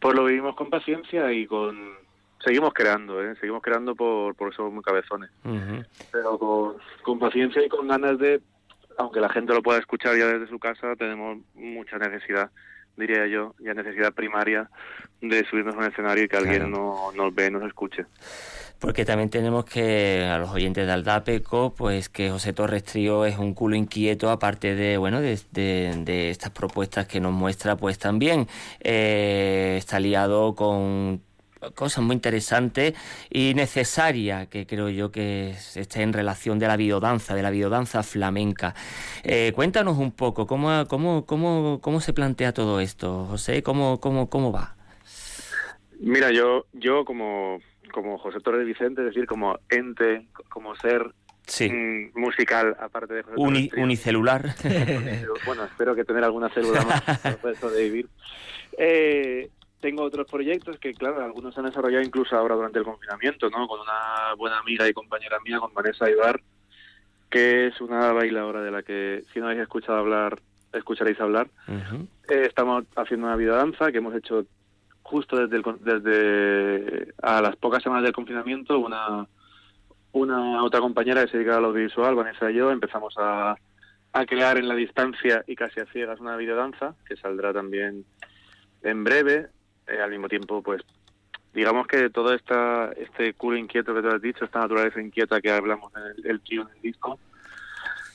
Pues 0.00 0.14
lo 0.14 0.24
vivimos 0.24 0.54
con 0.56 0.70
paciencia 0.70 1.32
y 1.32 1.46
con 1.46 1.76
seguimos 2.42 2.72
creando, 2.72 3.22
¿eh? 3.22 3.34
seguimos 3.38 3.62
creando 3.62 3.94
por, 3.94 4.34
por 4.34 4.54
somos 4.54 4.72
muy 4.72 4.82
cabezones, 4.82 5.30
pero 6.10 6.38
con, 6.38 6.76
con 7.02 7.18
paciencia 7.18 7.64
y 7.64 7.68
con 7.68 7.86
ganas 7.86 8.18
de, 8.18 8.40
aunque 8.96 9.20
la 9.20 9.28
gente 9.28 9.52
lo 9.52 9.62
pueda 9.62 9.78
escuchar 9.78 10.16
ya 10.16 10.26
desde 10.26 10.48
su 10.48 10.58
casa, 10.58 10.96
tenemos 10.96 11.38
mucha 11.54 11.98
necesidad 11.98 12.50
diría 13.00 13.26
yo, 13.26 13.54
ya 13.58 13.74
necesidad 13.74 14.12
primaria 14.12 14.70
de 15.20 15.44
subirnos 15.46 15.74
a 15.74 15.78
un 15.78 15.84
escenario 15.84 16.24
y 16.24 16.28
que 16.28 16.36
alguien 16.36 16.70
no, 16.70 17.12
nos 17.14 17.34
ve, 17.34 17.50
nos 17.50 17.64
escuche. 17.64 18.06
Porque 18.78 19.04
también 19.04 19.28
tenemos 19.28 19.66
que 19.66 20.24
a 20.24 20.38
los 20.38 20.50
oyentes 20.50 20.86
de 20.86 20.92
Aldapeco, 20.92 21.74
pues 21.76 22.08
que 22.08 22.30
José 22.30 22.54
Torres 22.54 22.84
Trío 22.84 23.26
es 23.26 23.36
un 23.36 23.52
culo 23.52 23.76
inquieto, 23.76 24.30
aparte 24.30 24.74
de 24.74 24.96
bueno 24.96 25.20
de, 25.20 25.38
de, 25.52 26.30
estas 26.30 26.50
propuestas 26.50 27.06
que 27.06 27.20
nos 27.20 27.32
muestra, 27.32 27.76
pues 27.76 27.98
también 27.98 28.46
eh, 28.80 29.74
está 29.76 30.00
liado 30.00 30.54
con 30.54 31.20
cosas 31.74 32.04
muy 32.04 32.14
interesantes 32.14 32.94
y 33.30 33.54
necesarias 33.54 34.48
que 34.48 34.66
creo 34.66 34.88
yo 34.88 35.10
que 35.10 35.50
esté 35.50 36.02
en 36.02 36.12
relación 36.12 36.58
de 36.58 36.66
la 36.66 36.76
biodanza, 36.76 37.34
de 37.34 37.42
la 37.42 37.50
biodanza 37.50 38.02
flamenca. 38.02 38.74
Eh, 39.22 39.52
cuéntanos 39.54 39.98
un 39.98 40.12
poco 40.12 40.46
cómo, 40.46 40.86
cómo, 40.88 41.26
cómo, 41.26 41.80
cómo 41.80 42.00
se 42.00 42.12
plantea 42.12 42.52
todo 42.52 42.80
esto, 42.80 43.26
José, 43.26 43.62
cómo, 43.62 44.00
cómo, 44.00 44.28
cómo 44.28 44.52
va. 44.52 44.76
Mira, 45.98 46.30
yo, 46.30 46.66
yo 46.72 47.04
como 47.04 47.60
como 47.90 48.18
José 48.18 48.40
Torres 48.40 48.66
Vicente, 48.66 49.02
es 49.02 49.08
decir, 49.08 49.26
como 49.26 49.58
ente, 49.68 50.26
como 50.48 50.74
ser 50.76 51.02
mm, 51.02 52.18
musical, 52.18 52.76
aparte 52.80 53.14
de 53.14 53.22
José 53.22 53.70
Unicelular. 53.76 54.54
bueno, 55.46 55.64
espero 55.64 55.94
que 55.94 56.04
tener 56.04 56.24
alguna 56.24 56.48
célula 56.50 56.82
más 56.82 57.02
para 57.42 57.54
sobrevivir. 57.56 58.08
Eh, 58.78 59.50
tengo 59.80 60.02
otros 60.02 60.26
proyectos 60.30 60.78
que, 60.78 60.94
claro, 60.94 61.24
algunos 61.24 61.54
se 61.54 61.60
han 61.60 61.66
desarrollado 61.66 62.04
incluso 62.04 62.36
ahora 62.36 62.54
durante 62.54 62.78
el 62.78 62.84
confinamiento, 62.84 63.48
¿no? 63.50 63.66
Con 63.66 63.80
una 63.80 64.34
buena 64.36 64.58
amiga 64.58 64.88
y 64.88 64.92
compañera 64.92 65.38
mía, 65.40 65.58
con 65.58 65.72
Vanessa 65.74 66.10
Ibar, 66.10 66.40
que 67.30 67.68
es 67.68 67.80
una 67.80 68.12
bailadora 68.12 68.62
de 68.62 68.70
la 68.70 68.82
que, 68.82 69.24
si 69.32 69.40
no 69.40 69.46
habéis 69.46 69.62
escuchado 69.62 69.98
hablar, 69.98 70.38
escucharéis 70.72 71.20
hablar. 71.20 71.48
Eh, 72.28 72.44
estamos 72.46 72.84
haciendo 72.96 73.26
una 73.26 73.36
vida 73.36 73.56
danza 73.56 73.90
que 73.90 73.98
hemos 73.98 74.14
hecho 74.14 74.44
justo 75.02 75.46
desde, 75.46 75.62
desde 75.80 77.14
a 77.22 77.40
las 77.40 77.56
pocas 77.56 77.82
semanas 77.82 78.04
del 78.04 78.12
confinamiento, 78.12 78.78
una, 78.78 79.26
una 80.12 80.62
otra 80.62 80.80
compañera 80.80 81.24
que 81.24 81.30
se 81.30 81.38
dedica 81.38 81.56
al 81.56 81.64
audiovisual, 81.64 82.14
Vanessa 82.14 82.50
y 82.50 82.54
yo, 82.54 82.70
empezamos 82.70 83.14
a, 83.18 83.56
a 84.12 84.26
crear 84.26 84.58
en 84.58 84.68
la 84.68 84.74
distancia 84.74 85.42
y 85.46 85.56
casi 85.56 85.80
a 85.80 85.86
ciegas 85.86 86.20
una 86.20 86.36
videodanza 86.36 86.94
que 87.06 87.16
saldrá 87.16 87.52
también 87.52 88.04
en 88.82 89.04
breve. 89.04 89.48
Eh, 89.86 90.00
al 90.00 90.10
mismo 90.10 90.28
tiempo, 90.28 90.62
pues 90.62 90.82
digamos 91.52 91.86
que 91.86 92.10
todo 92.10 92.32
esta, 92.32 92.92
este 92.92 93.34
culo 93.34 93.56
inquieto 93.56 93.94
que 93.94 94.02
te 94.02 94.08
has 94.08 94.22
dicho, 94.22 94.44
esta 94.44 94.60
naturaleza 94.60 95.00
inquieta 95.00 95.40
que 95.40 95.50
hablamos 95.50 95.92
en 95.96 96.30
el, 96.30 96.40
trío 96.40 96.62
en 96.62 96.68
el 96.76 96.82
disco, 96.82 97.18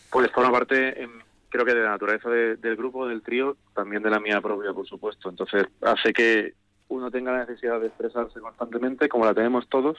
pues 0.10 0.32
forma 0.32 0.52
parte, 0.52 1.02
en, 1.02 1.12
creo 1.50 1.66
que 1.66 1.74
de 1.74 1.84
la 1.84 1.92
naturaleza 1.92 2.30
del 2.30 2.76
grupo, 2.76 3.08
del 3.08 3.22
trío, 3.22 3.58
también 3.74 4.04
de 4.04 4.10
la 4.10 4.20
mía 4.20 4.42
propia, 4.42 4.74
por 4.74 4.88
supuesto. 4.88 5.30
Entonces 5.30 5.66
hace 5.82 6.14
que 6.14 6.54
uno 6.88 7.10
tenga 7.10 7.32
la 7.32 7.39
necesidad 7.39 7.80
de 7.80 7.88
expresarse 7.88 8.39
constantemente, 8.39 9.10
como 9.10 9.25
la 9.25 9.34
tenemos 9.34 9.68
todos, 9.68 9.98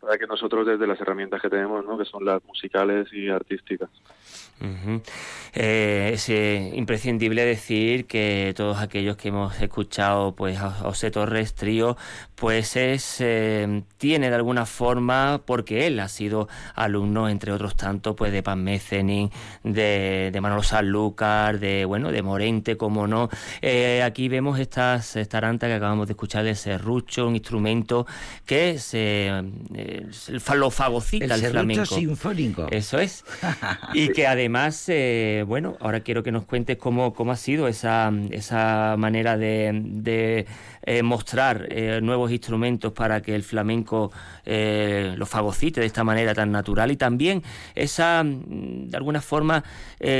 para 0.00 0.18
que 0.18 0.26
nosotros 0.26 0.66
desde 0.66 0.86
las 0.86 1.00
herramientas 1.00 1.40
que 1.40 1.48
tenemos, 1.48 1.84
¿no? 1.84 1.96
que 1.96 2.04
son 2.04 2.24
las 2.24 2.42
musicales 2.44 3.12
y 3.12 3.28
artísticas. 3.28 3.88
Eh, 5.54 6.10
es 6.12 6.28
eh, 6.28 6.72
imprescindible 6.74 7.44
decir 7.44 8.06
que 8.06 8.52
todos 8.56 8.78
aquellos 8.78 9.16
que 9.16 9.28
hemos 9.28 9.60
escuchado 9.60 10.34
pues 10.34 10.58
a 10.58 10.70
José 10.70 11.10
Torres 11.10 11.54
Trío 11.54 11.96
pues 12.34 12.76
es 12.76 13.20
eh, 13.20 13.82
tiene 14.00 14.30
de 14.30 14.34
alguna 14.34 14.66
forma 14.66 15.42
porque 15.44 15.86
él 15.86 16.00
ha 16.00 16.08
sido 16.08 16.48
alumno 16.74 17.28
entre 17.28 17.52
otros 17.52 17.76
tantos 17.76 18.16
pues 18.16 18.32
de 18.32 18.42
Pan 18.42 18.64
Mecenin, 18.64 19.30
de, 19.62 20.30
de 20.32 20.40
Manolo 20.40 20.62
Sanlúcar, 20.64 21.60
de 21.60 21.84
bueno 21.84 22.10
de 22.10 22.22
Morente 22.22 22.76
como 22.76 23.06
no. 23.06 23.28
Aquí 24.02 24.28
vemos 24.28 24.58
estas 24.58 25.16
tarantas 25.28 25.68
que 25.68 25.74
acabamos 25.74 26.08
de 26.08 26.14
escuchar 26.14 26.42
de 26.44 26.54
serrucho 26.54 27.28
un 27.28 27.36
instrumento 27.36 28.06
que 28.44 28.78
se 28.78 29.30
lo 30.54 30.70
fagocita 30.70 31.34
el, 31.36 31.44
el 31.44 31.50
flamenco. 31.50 31.84
sinfónico. 31.84 32.66
Eso 32.70 32.98
es. 32.98 33.24
Y 33.94 34.08
que 34.08 34.26
además 34.26 34.88
eh, 34.88 35.44
bueno, 35.46 35.76
ahora 35.80 36.00
quiero 36.00 36.22
que 36.22 36.32
nos 36.32 36.44
cuentes 36.44 36.78
cómo, 36.78 37.12
cómo 37.12 37.32
ha 37.32 37.36
sido 37.36 37.68
esa, 37.68 38.10
esa 38.30 38.94
manera 38.96 39.36
de, 39.36 40.46
eh, 40.82 41.02
mostrar 41.02 41.66
eh, 41.70 42.00
nuevos 42.02 42.30
instrumentos 42.30 42.92
para 42.92 43.20
que 43.20 43.34
el 43.34 43.42
flamenco 43.42 44.12
lo 44.44 45.26
fagocite 45.26 45.80
de 45.80 45.86
esta 45.86 46.02
manera 46.02 46.34
tan 46.34 46.50
natural. 46.50 46.90
Y 46.90 46.96
también 46.96 47.42
esa, 47.74 48.24
mm, 48.24 48.88
de 48.88 48.96
alguna 48.96 49.20
forma, 49.20 49.62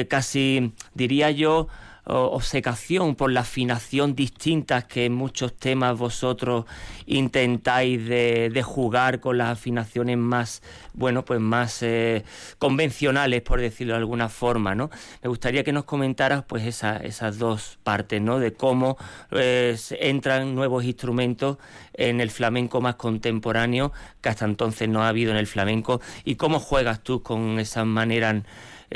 casi 0.08 0.72
diría 0.94 1.30
yo, 1.30 1.68
obsecación 2.04 3.14
por 3.14 3.30
la 3.30 3.40
afinación 3.40 4.14
distinta 4.14 4.82
que 4.82 5.04
en 5.04 5.12
muchos 5.12 5.54
temas 5.54 5.98
vosotros 5.98 6.64
intentáis 7.06 8.06
de, 8.06 8.62
jugar 8.64 9.20
con 9.20 9.38
las 9.38 9.50
afinaciones 9.50 10.16
más, 10.18 10.62
bueno, 10.92 11.24
pues 11.24 11.40
más 11.40 11.82
eh, 11.82 12.24
convencionales, 12.58 13.42
por 13.42 13.60
decirlo 13.60 13.94
de 13.94 13.98
alguna 13.98 14.28
forma, 14.28 14.74
¿no? 14.74 14.90
Me 15.22 15.28
gustaría 15.28 15.64
que 15.64 15.72
nos 15.72 15.84
comentaras, 15.84 16.44
pues, 16.44 16.64
esas 16.64 17.38
dos 17.38 17.78
partes, 17.82 18.20
¿no? 18.20 18.38
De 18.38 18.52
cómo 18.52 18.96
eh, 19.30 19.76
entran 19.98 20.54
nuevos 20.54 20.84
instrumentos 20.84 21.58
en 21.94 22.20
el 22.20 22.30
flamenco 22.30 22.80
más 22.80 22.94
contemporáneo 22.96 23.92
que 24.20 24.28
hasta 24.28 24.44
entonces 24.44 24.88
no 24.88 25.02
ha 25.02 25.08
habido 25.08 25.30
en 25.30 25.36
el 25.36 25.46
flamenco 25.46 26.00
y 26.24 26.36
cómo 26.36 26.60
juegas 26.60 27.00
tú 27.00 27.22
con 27.22 27.58
esas 27.58 27.86
maneras 27.86 28.42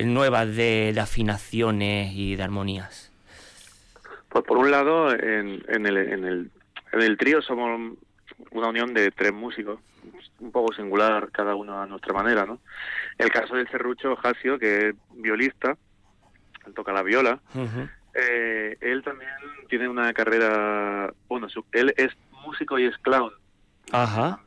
nuevas 0.02 0.54
de, 0.56 0.94
afinaciones 1.00 2.12
y 2.14 2.36
de 2.36 2.42
armonías? 2.42 3.12
Pues 4.28 4.44
por 4.44 4.58
un 4.58 4.70
lado, 4.70 5.12
en, 5.12 5.64
en, 5.68 5.86
el, 5.86 5.96
en, 5.96 6.24
el, 6.24 6.50
en 6.92 7.02
el 7.02 7.16
trío 7.16 7.40
somos 7.40 7.96
una 8.50 8.68
unión 8.68 8.94
de 8.94 9.10
tres 9.10 9.32
músicos, 9.32 9.78
un 10.40 10.50
poco 10.50 10.74
singular 10.74 11.30
cada 11.30 11.54
uno 11.54 11.80
a 11.80 11.86
nuestra 11.86 12.12
manera, 12.12 12.44
¿no? 12.44 12.60
El 13.18 13.30
caso 13.30 13.54
del 13.54 13.68
serrucho 13.70 14.16
Jasio, 14.16 14.58
que 14.58 14.88
es 14.88 14.94
violista, 15.12 15.76
toca 16.74 16.92
la 16.92 17.02
viola, 17.02 17.40
eh, 18.14 18.76
él 18.80 19.02
también 19.02 19.30
tiene 19.68 19.88
una 19.88 20.12
carrera, 20.12 21.12
bueno, 21.28 21.46
él 21.72 21.94
es 21.96 22.10
músico 22.44 22.78
y 22.78 22.86
es 22.86 22.96
clown. 22.98 23.32
Ajá. 23.92 24.40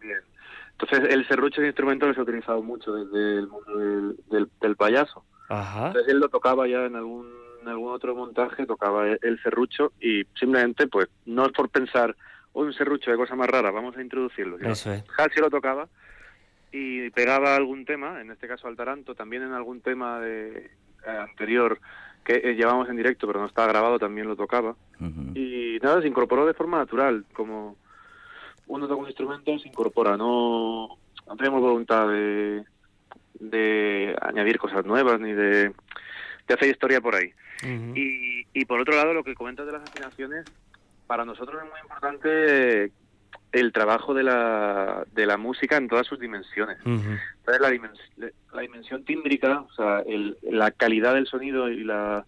Entonces 0.72 1.13
el 1.13 1.27
serrucho 1.27 1.56
es 1.56 1.60
un 1.60 1.66
instrumento 1.66 2.08
que 2.08 2.13
se 2.13 2.20
ha 2.20 2.24
utilizado 2.24 2.62
mucho 2.62 2.94
desde 2.94 3.39
el 3.39 3.48
mundo 3.48 4.16
del, 4.30 4.50
del 4.62 4.75
payaso. 4.75 5.24
Entonces 5.50 6.08
él 6.08 6.20
lo 6.20 6.30
tocaba 6.30 6.68
ya 6.68 6.86
en 6.86 6.96
algún, 6.96 7.27
algún 7.66 7.92
otro 7.92 8.16
montaje, 8.16 8.66
tocaba 8.66 9.08
el 9.08 9.42
serrucho 9.42 9.94
y 10.00 10.24
simplemente, 10.39 10.88
pues, 10.88 11.08
no 11.25 11.46
es 11.46 11.51
por 11.51 11.70
pensar, 11.70 12.16
hoy 12.54 12.68
un 12.68 12.74
serrucho 12.74 13.12
de 13.12 13.18
cosa 13.18 13.36
más 13.36 13.50
rara, 13.50 13.72
vamos 13.72 13.96
a 13.98 14.01
introducirlo. 14.01 14.58
Eso 14.60 14.92
es. 14.92 15.04
lo 15.39 15.50
tocaba 15.50 15.88
y 16.72 17.10
pegaba 17.12 17.56
algún 17.56 17.86
tema, 17.86 18.22
en 18.22 18.32
este 18.32 18.48
caso 18.48 18.68
al 18.68 18.75
taranto, 18.75 19.16
también 19.16 19.44
en 19.44 19.54
algún 19.54 19.82
tema 19.82 20.20
de 20.20 20.72
eh, 21.06 21.10
anterior 21.10 21.80
que 22.24 22.42
eh, 22.44 22.56
llevamos 22.56 22.89
en 22.89 22.98
directo 22.98 23.25
pero 23.25 23.39
no 23.39 23.46
estaba 23.46 23.70
grabado, 23.70 24.00
también 24.00 24.27
lo 24.27 24.36
tocaba. 24.36 24.75
Y 25.34 25.77
nada, 25.82 26.01
se 26.01 26.08
incorporó 26.08 26.46
de 26.46 26.54
forma 26.54 26.77
natural, 26.80 27.25
como 27.34 27.77
uno 28.68 28.88
toca 28.88 29.01
un 29.01 29.08
instrumento, 29.08 29.58
se 29.60 29.70
incorpora, 29.70 30.18
no, 30.18 30.89
no 31.25 31.36
tenemos 31.38 31.62
voluntad 31.62 32.10
de 32.10 32.66
de 33.39 34.15
añadir 34.22 34.58
cosas 34.58 34.86
nuevas 34.86 35.20
ni 35.20 35.34
de, 35.34 35.74
hacer 36.48 36.70
historia 36.70 37.01
por 37.01 37.15
ahí. 37.15 37.32
y, 37.96 38.46
y 38.53 38.65
por 38.65 38.79
otro 38.79 38.96
lado, 38.96 39.13
lo 39.13 39.24
que 39.24 39.36
comentas 39.36 39.65
de 39.65 39.74
las 39.74 39.82
afinaciones, 39.82 40.46
para 41.08 41.25
nosotros 41.25 41.62
es 41.63 41.70
muy 41.70 41.79
importante 41.82 42.91
el 43.51 43.72
trabajo 43.72 44.13
de 44.13 44.24
la, 44.24 45.06
de 45.13 45.25
la 45.25 45.38
música 45.38 45.77
en 45.77 45.88
todas 45.88 46.06
sus 46.06 46.20
dimensiones. 46.20 46.77
la, 47.48 47.70
la, 48.53 48.62
dimensión 48.62 49.03
tímbrica, 49.06 49.62
o 49.62 49.72
sea, 49.74 50.00
el, 50.01 50.38
la 50.44 50.72
calidad 50.72 51.13
del 51.13 51.27
sonido 51.27 51.70
y 51.70 51.84
la, 51.84 52.25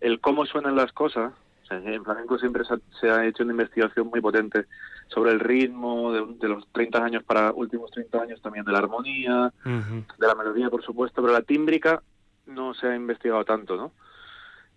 el 0.00 0.20
cómo 0.20 0.46
suenan 0.46 0.76
las 0.76 0.92
cosas. 0.92 1.32
en 1.70 2.04
flamenco 2.04 2.38
siempre 2.38 2.64
se 3.00 3.10
ha, 3.10 3.26
hecho 3.26 3.42
una 3.42 3.52
investigación 3.52 4.08
muy 4.08 4.20
potente 4.20 4.64
sobre 5.08 5.32
el 5.32 5.40
ritmo 5.40 6.12
de, 6.12 6.48
los 6.48 6.66
30 6.72 7.04
años 7.04 7.22
para 7.24 7.52
últimos 7.52 7.90
30 7.90 8.22
años 8.22 8.42
también 8.42 8.64
de 8.64 8.72
la 8.72 8.78
armonía, 8.78 9.52
de 9.64 10.26
la 10.26 10.34
melodía, 10.34 10.70
por 10.70 10.84
supuesto, 10.84 11.22
pero 11.22 11.32
la 11.32 11.42
tímbrica 11.42 12.02
no 12.46 12.74
se 12.74 12.88
ha 12.88 12.96
investigado 12.96 13.44
tanto, 13.44 13.76
¿no? 13.76 13.92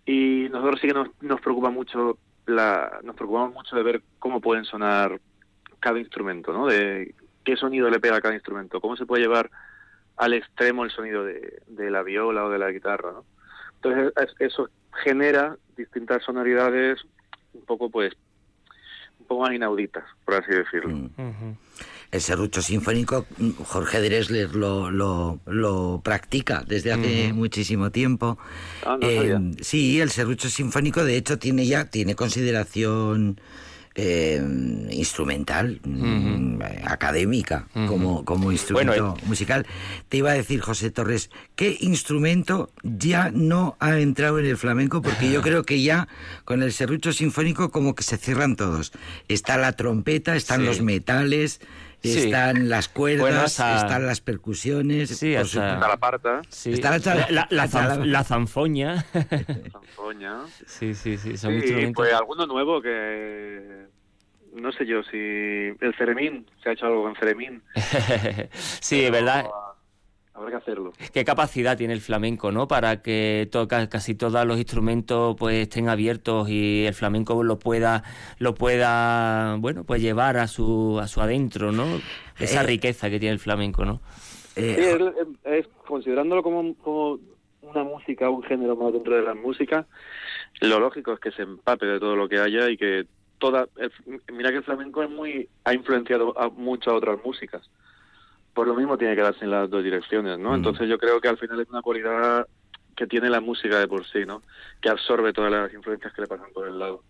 Y 0.06 0.48
nosotros 0.50 0.80
sí 0.80 0.88
que 0.88 0.94
nos, 0.94 1.08
nos 1.20 1.40
preocupa 1.40 1.70
mucho 1.70 2.18
la, 2.46 3.00
nos 3.02 3.14
preocupamos 3.14 3.52
mucho 3.52 3.76
de 3.76 3.82
ver 3.82 4.02
cómo 4.18 4.40
pueden 4.40 4.64
sonar 4.64 5.20
cada 5.80 5.98
instrumento, 5.98 6.52
¿no? 6.52 6.66
De 6.66 7.14
qué 7.44 7.56
sonido 7.56 7.90
le 7.90 8.00
pega 8.00 8.16
a 8.16 8.20
cada 8.20 8.34
instrumento, 8.34 8.80
cómo 8.80 8.96
se 8.96 9.06
puede 9.06 9.22
llevar 9.22 9.50
al 10.16 10.34
extremo 10.34 10.84
el 10.84 10.90
sonido 10.90 11.24
de, 11.24 11.62
de 11.66 11.90
la 11.90 12.02
viola 12.02 12.44
o 12.44 12.50
de 12.50 12.58
la 12.58 12.70
guitarra, 12.70 13.12
¿no? 13.12 13.24
Entonces 13.76 14.12
eso 14.40 14.70
genera 15.04 15.56
distintas 15.76 16.24
sonoridades 16.24 17.00
un 17.52 17.64
poco 17.64 17.90
pues 17.90 18.12
poco 19.28 19.42
más 19.42 19.54
inauditas, 19.54 20.04
por 20.24 20.34
así 20.34 20.50
decirlo. 20.50 20.90
Mm. 20.90 21.52
El 22.10 22.20
serrucho 22.22 22.62
sinfónico, 22.62 23.26
Jorge 23.66 24.00
Dresler 24.00 24.56
lo, 24.56 24.90
lo, 24.90 25.40
lo 25.44 26.00
practica 26.02 26.64
desde 26.66 26.92
hace 26.92 27.34
muchísimo 27.34 27.90
tiempo. 27.90 28.38
Ah, 28.86 28.96
eh, 29.02 29.38
sí, 29.60 30.00
el 30.00 30.10
serrucho 30.10 30.48
sinfónico 30.48 31.04
de 31.04 31.18
hecho 31.18 31.38
tiene 31.38 31.66
ya 31.66 31.84
tiene 31.90 32.14
consideración 32.14 33.38
eh, 34.00 34.40
instrumental, 34.92 35.80
mm, 35.82 36.62
académica, 36.84 37.66
como, 37.88 38.24
como 38.24 38.52
instrumento 38.52 39.16
musical. 39.26 39.66
Te 40.08 40.18
iba 40.18 40.30
a 40.30 40.34
decir, 40.34 40.60
José 40.60 40.92
Torres, 40.92 41.30
¿qué 41.56 41.76
instrumento 41.80 42.70
ya 42.84 43.32
no 43.34 43.76
ha 43.80 43.98
entrado 43.98 44.38
en 44.38 44.46
el 44.46 44.56
flamenco? 44.56 45.02
Porque 45.02 45.32
yo 45.32 45.42
creo 45.42 45.64
que 45.64 45.82
ya 45.82 46.06
con 46.44 46.62
el 46.62 46.72
serrucho 46.72 47.12
sinfónico 47.12 47.72
como 47.72 47.96
que 47.96 48.04
se 48.04 48.18
cierran 48.18 48.54
todos. 48.54 48.92
Está 49.26 49.56
la 49.56 49.72
trompeta, 49.72 50.36
están 50.36 50.64
los 50.64 50.80
metales, 50.80 51.60
están 52.02 52.68
las 52.68 52.88
cuerdas, 52.88 53.52
están 53.52 54.06
las 54.06 54.20
percusiones, 54.20 55.10
sí, 55.10 55.34
está 55.34 55.78
la 55.78 55.96
parta, 55.96 56.42
está 56.50 56.98
la, 57.30 57.48
la, 57.50 58.24
zanfoña. 58.24 59.04
zanfoña. 59.72 60.40
Sí, 60.66 60.94
sí, 60.94 61.18
sí. 61.18 61.36
Son 61.36 61.60
sí, 61.60 61.92
pues 61.94 62.12
alguno 62.12 62.46
nuevo 62.46 62.80
que 62.80 63.86
no 64.54 64.72
sé 64.72 64.86
yo 64.86 65.02
si 65.04 65.16
el 65.16 65.94
Ceremín 65.96 66.46
se 66.62 66.70
ha 66.70 66.72
hecho 66.72 66.86
algo 66.86 67.02
con 67.02 67.16
Ceremín. 67.16 67.62
sí, 68.52 69.10
¿verdad? 69.10 69.46
Habrá 70.38 70.50
que 70.50 70.56
hacerlo. 70.56 70.92
Qué 71.12 71.24
capacidad 71.24 71.76
tiene 71.76 71.94
el 71.94 72.00
flamenco, 72.00 72.52
¿no? 72.52 72.68
Para 72.68 73.02
que 73.02 73.48
toca, 73.50 73.88
casi 73.88 74.14
todos 74.14 74.46
los 74.46 74.56
instrumentos 74.56 75.34
pues 75.36 75.56
estén 75.56 75.88
abiertos 75.88 76.48
y 76.48 76.86
el 76.86 76.94
flamenco 76.94 77.42
lo 77.42 77.58
pueda, 77.58 78.04
lo 78.38 78.54
pueda, 78.54 79.56
bueno, 79.58 79.82
pues 79.82 80.00
llevar 80.00 80.36
a 80.36 80.46
su, 80.46 81.00
a 81.02 81.08
su 81.08 81.20
adentro, 81.20 81.72
¿no? 81.72 81.86
Esa 82.38 82.62
eh, 82.62 82.66
riqueza 82.66 83.10
que 83.10 83.18
tiene 83.18 83.32
el 83.32 83.40
flamenco, 83.40 83.84
¿no? 83.84 84.00
Eh, 84.54 84.96
es, 85.42 85.66
considerándolo 85.84 86.44
como, 86.44 86.72
como 86.76 87.18
una 87.62 87.82
música, 87.82 88.30
un 88.30 88.44
género 88.44 88.76
más 88.76 88.92
dentro 88.92 89.16
de 89.16 89.22
la 89.22 89.34
música, 89.34 89.86
lo 90.60 90.78
lógico 90.78 91.14
es 91.14 91.18
que 91.18 91.32
se 91.32 91.42
empape 91.42 91.86
de 91.86 91.98
todo 91.98 92.14
lo 92.14 92.28
que 92.28 92.38
haya 92.38 92.70
y 92.70 92.76
que 92.76 93.06
toda 93.38 93.68
mira 94.32 94.50
que 94.50 94.58
el 94.58 94.64
flamenco 94.64 95.02
es 95.02 95.10
muy 95.10 95.48
ha 95.64 95.74
influenciado 95.74 96.38
a 96.38 96.48
muchas 96.48 96.94
otras 96.94 97.18
músicas 97.24 97.68
por 98.54 98.66
lo 98.66 98.74
mismo 98.74 98.98
tiene 98.98 99.14
que 99.14 99.22
darse 99.22 99.44
en 99.44 99.50
las 99.50 99.70
dos 99.70 99.82
direcciones 99.82 100.38
no 100.38 100.50
mm. 100.50 100.54
entonces 100.54 100.88
yo 100.88 100.98
creo 100.98 101.20
que 101.20 101.28
al 101.28 101.38
final 101.38 101.60
es 101.60 101.68
una 101.68 101.82
cualidad 101.82 102.46
que 102.98 103.06
tiene 103.06 103.30
la 103.30 103.40
música 103.40 103.78
de 103.78 103.86
por 103.86 104.04
sí, 104.06 104.26
¿no? 104.26 104.42
Que 104.82 104.90
absorbe 104.90 105.32
todas 105.32 105.52
las 105.52 105.72
influencias 105.72 106.12
que 106.12 106.22
le 106.22 106.26
pasan 106.26 106.50
por 106.52 106.66
el 106.66 106.78
lado. 106.78 107.04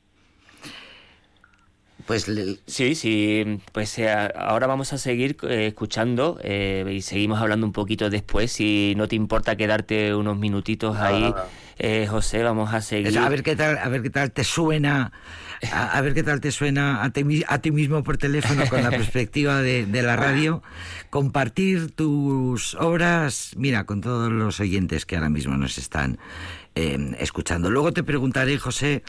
Pues 2.07 2.31
sí, 2.67 2.95
sí, 2.95 3.61
pues 3.73 3.99
eh, 3.99 4.11
ahora 4.11 4.67
vamos 4.67 4.93
a 4.93 4.99
seguir 4.99 5.37
eh, 5.43 5.67
escuchando 5.67 6.39
eh, 6.43 6.87
y 6.91 7.01
seguimos 7.01 7.41
hablando 7.41 7.67
un 7.67 7.73
poquito 7.73 8.09
después. 8.09 8.53
Si 8.53 8.95
no 8.97 9.09
te 9.09 9.17
importa 9.17 9.57
quedarte 9.57 10.15
unos 10.15 10.39
minutitos 10.39 10.97
ahí, 10.99 11.35
José, 12.07 12.43
vamos 12.43 12.73
a 12.73 12.83
seguir. 12.83 13.19
A 13.19 13.29
ver 13.29 13.43
qué 13.43 13.57
tal, 13.57 13.79
a 13.79 13.89
ver 13.89 14.03
qué 14.03 14.11
tal 14.11 14.31
te 14.31 14.45
suena, 14.45 15.13
a, 15.73 16.01
ver 16.01 16.15
qué 16.15 16.23
tal 16.23 16.41
te 16.41 16.53
suena 16.53 17.03
a 17.03 17.11
ti, 17.11 17.45
a 17.47 17.59
ti, 17.59 17.71
mismo 17.71 18.03
por 18.03 18.17
teléfono 18.17 18.67
con 18.69 18.83
la 18.83 18.91
perspectiva 18.91 19.61
de, 19.61 19.87
de 19.87 20.03
la 20.03 20.17
radio, 20.17 20.63
compartir 21.11 21.91
tus 21.91 22.75
obras, 22.75 23.53
mira, 23.57 23.85
con 23.85 24.01
todos 24.01 24.31
los 24.31 24.61
oyentes 24.61 25.07
que 25.07 25.17
ahora 25.17 25.31
mismo 25.31 25.57
nos 25.57 25.79
están 25.79 26.19
escuchando. 27.19 27.71
Luego 27.71 27.93
te 27.93 28.05
preguntaré, 28.05 28.57
José, 28.59 29.03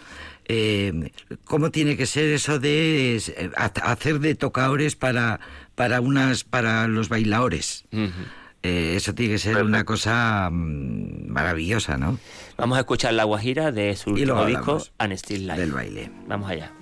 eh, 0.45 1.11
cómo 1.43 1.69
tiene 1.69 1.95
que 1.95 2.07
ser 2.07 2.25
eso 2.33 2.59
de 2.59 3.17
eh, 3.17 3.51
hacer 3.55 4.19
de 4.19 4.33
tocadores 4.33 4.95
para, 4.95 5.39
para, 5.75 6.01
unas, 6.01 6.43
para 6.43 6.87
los 6.87 7.09
bailadores. 7.09 7.85
Eh, 8.61 8.93
eso 8.95 9.15
tiene 9.15 9.33
que 9.33 9.39
ser 9.39 9.63
una 9.63 9.85
cosa 9.85 10.49
mm, 10.51 11.29
maravillosa, 11.29 11.97
¿no? 11.97 12.17
Vamos 12.57 12.77
a 12.77 12.81
escuchar 12.81 13.13
La 13.13 13.23
Guajira 13.23 13.71
de 13.71 13.95
su 13.95 14.11
último 14.11 14.45
disco, 14.45 14.81
And 14.97 15.13
Still 15.13 15.47
Life. 15.47 15.59
Del 15.59 15.71
baile. 15.71 16.11
Vamos 16.27 16.49
allá. 16.49 16.73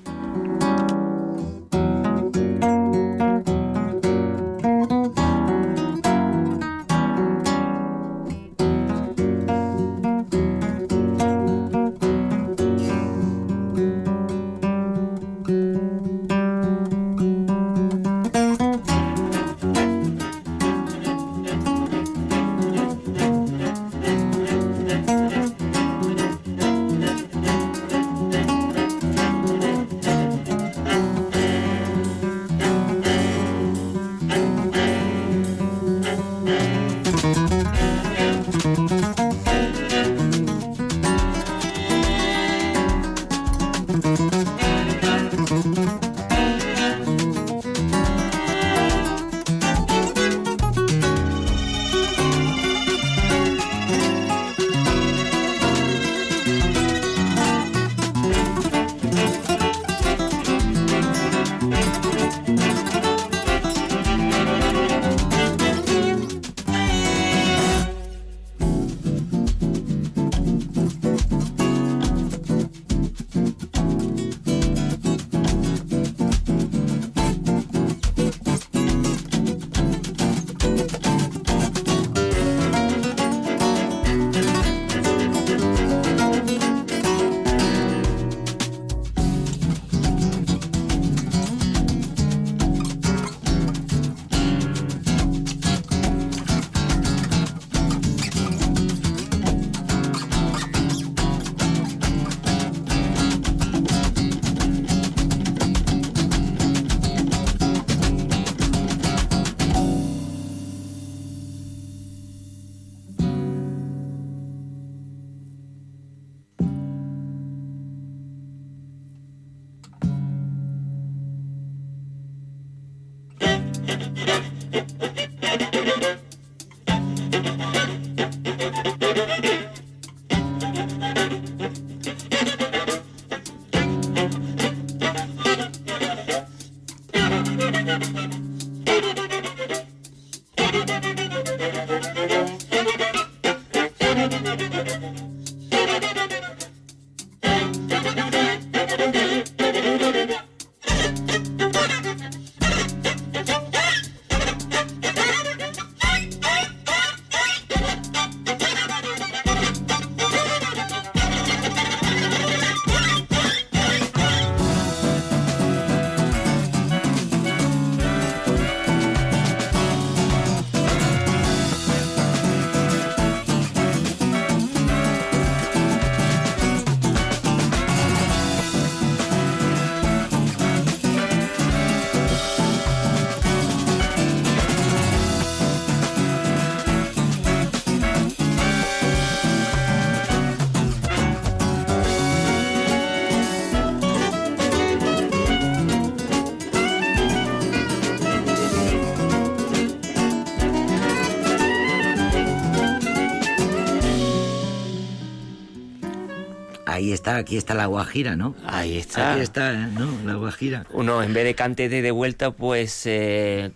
Está, 207.27 207.37
aquí 207.37 207.57
está 207.57 207.73
la 207.73 207.85
Guajira, 207.87 208.35
¿no? 208.35 208.55
Ahí 208.65 208.97
está. 208.97 209.33
Aquí 209.33 209.41
está, 209.41 209.73
¿no? 209.73 210.07
La 210.25 210.35
Guajira. 210.35 210.85
Uno, 210.91 211.21
en 211.21 211.33
vez 211.33 211.43
de 211.43 211.55
cante 211.55 211.89
de, 211.89 212.01
de 212.01 212.11
vuelta, 212.11 212.51
pues 212.51 213.05
eh, 213.05 213.71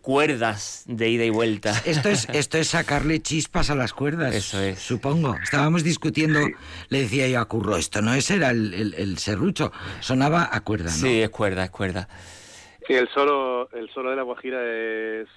cuerdas 0.00 0.84
de 0.88 1.08
ida 1.08 1.24
y 1.24 1.30
vuelta. 1.30 1.70
Esto 1.84 2.08
es, 2.08 2.28
esto 2.30 2.58
es 2.58 2.68
sacarle 2.68 3.20
chispas 3.20 3.70
a 3.70 3.76
las 3.76 3.92
cuerdas. 3.92 4.34
Eso 4.34 4.60
es. 4.60 4.80
Supongo. 4.80 5.36
Estábamos 5.40 5.84
discutiendo, 5.84 6.40
le 6.88 7.00
decía 7.02 7.28
yo 7.28 7.40
a 7.40 7.44
Curro, 7.44 7.76
esto 7.76 8.02
no 8.02 8.12
es 8.14 8.30
era 8.30 8.50
el, 8.50 8.94
el, 8.96 9.18
serrucho, 9.18 9.70
sonaba 10.00 10.48
a 10.50 10.60
cuerda, 10.62 10.86
¿no? 10.86 10.90
Sí, 10.90 11.22
es 11.22 11.30
cuerda, 11.30 11.64
es 11.64 11.70
cuerda. 11.70 12.08
Sí, 12.86 12.94
el 12.94 13.08
solo, 13.10 13.70
el 13.72 13.88
solo 13.90 14.10
de 14.10 14.16
la 14.16 14.22
Guajira 14.22 14.60
es, 14.64 15.28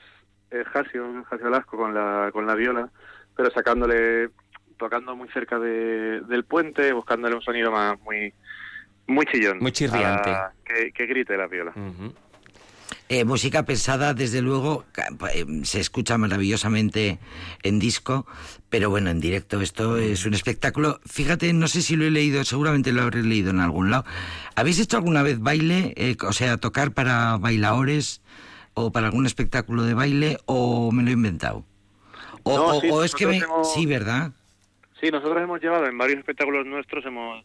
es 0.49 0.67
Jasio, 0.69 1.23
Jasio 1.29 1.49
Lasco 1.49 1.77
con 1.77 1.93
la, 1.93 2.31
con 2.33 2.47
la 2.47 2.55
viola, 2.55 2.89
pero 3.35 3.51
sacándole 3.51 4.29
tocando 4.77 5.15
muy 5.15 5.29
cerca 5.29 5.59
de, 5.59 6.21
del 6.21 6.43
puente, 6.43 6.91
buscándole 6.93 7.35
un 7.35 7.41
sonido 7.41 7.71
más 7.71 7.99
muy 8.01 8.33
muy 9.07 9.25
chillón. 9.25 9.59
Muy 9.59 9.71
chirriante. 9.71 10.31
que, 10.93 11.05
grite 11.05 11.35
la 11.35 11.47
viola. 11.47 11.73
Eh, 13.09 13.25
música 13.25 13.63
pensada, 13.63 14.13
desde 14.13 14.41
luego, 14.41 14.85
eh, 15.33 15.45
se 15.63 15.79
escucha 15.79 16.17
maravillosamente 16.17 17.19
en 17.61 17.79
disco, 17.79 18.25
pero 18.69 18.89
bueno, 18.89 19.09
en 19.09 19.19
directo 19.19 19.61
esto 19.61 19.97
es 19.97 20.25
un 20.25 20.33
espectáculo. 20.33 20.99
Fíjate, 21.05 21.51
no 21.53 21.67
sé 21.67 21.81
si 21.81 21.95
lo 21.95 22.05
he 22.05 22.11
leído, 22.11 22.43
seguramente 22.43 22.91
lo 22.91 23.01
habré 23.01 23.23
leído 23.23 23.51
en 23.51 23.59
algún 23.59 23.91
lado. 23.91 24.05
¿Habéis 24.55 24.79
hecho 24.79 24.97
alguna 24.97 25.21
vez 25.21 25.39
baile, 25.39 25.93
eh, 25.97 26.15
o 26.25 26.33
sea, 26.33 26.57
tocar 26.57 26.93
para 26.93 27.37
bailadores 27.37 28.21
o 28.73 28.91
para 28.91 29.07
algún 29.07 29.25
espectáculo 29.25 29.83
de 29.83 29.93
baile, 29.93 30.37
o 30.45 30.91
me 30.91 31.03
lo 31.03 31.09
he 31.09 31.13
inventado? 31.13 31.65
O, 32.43 33.03
es 33.03 33.15
que 33.15 33.41
sí, 33.75 33.85
¿verdad? 33.85 34.31
Sí, 35.03 35.11
nosotros 35.11 35.43
hemos 35.43 35.59
llevado 35.59 35.85
en 35.85 35.97
varios 35.97 36.19
espectáculos 36.19 36.65
nuestros, 36.65 37.05
hemos 37.05 37.43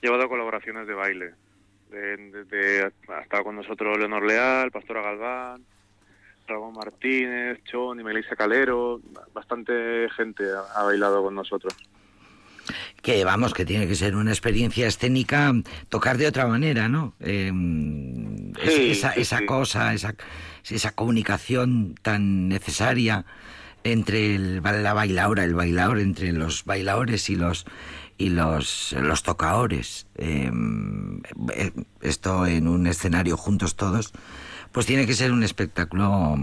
llevado 0.00 0.28
colaboraciones 0.28 0.86
de 0.86 0.94
baile. 0.94 1.32
De, 1.90 2.92
ha 3.08 3.20
estado 3.22 3.42
con 3.42 3.56
nosotros 3.56 3.98
Leonor 3.98 4.24
Leal, 4.24 4.70
Pastora 4.70 5.02
Galván, 5.02 5.64
Ramón 6.46 6.74
Martínez, 6.74 7.58
Chon 7.64 7.98
y 7.98 8.04
Melissa 8.04 8.36
Calero, 8.36 9.00
bastante 9.34 10.08
gente 10.16 10.44
ha, 10.76 10.84
bailado 10.84 11.24
con 11.24 11.34
nosotros. 11.34 11.74
Que 13.02 13.24
vamos, 13.24 13.52
que 13.52 13.64
tiene 13.64 13.88
que 13.88 13.96
ser 13.96 14.14
una 14.14 14.30
experiencia 14.30 14.86
escénica, 14.86 15.52
tocar 15.88 16.18
de 16.18 16.28
otra 16.28 16.46
manera, 16.46 16.88
¿no? 16.88 17.14
Em, 17.18 18.52
esa, 18.64 19.10
esa 19.14 19.44
cosa, 19.44 19.92
esa, 19.92 20.14
esa 20.70 20.92
comunicación 20.92 21.96
tan 22.00 22.48
necesaria 22.48 23.24
entre 23.84 24.34
el, 24.34 24.62
la 24.62 24.94
bailadora, 24.94 25.44
el 25.44 25.54
bailador, 25.54 25.98
entre 25.98 26.32
los 26.32 26.64
bailadores 26.64 27.30
y 27.30 27.36
los 27.36 27.66
y 28.18 28.28
los, 28.28 28.94
los 29.00 29.22
tocaores, 29.24 30.06
em, 30.14 31.22
eh, 31.54 31.72
esto 32.02 32.46
en 32.46 32.68
un 32.68 32.86
escenario 32.86 33.36
juntos 33.36 33.74
todos, 33.74 34.12
pues 34.70 34.86
tiene 34.86 35.06
que 35.06 35.14
ser 35.14 35.32
un 35.32 35.42
espectáculo 35.42 36.36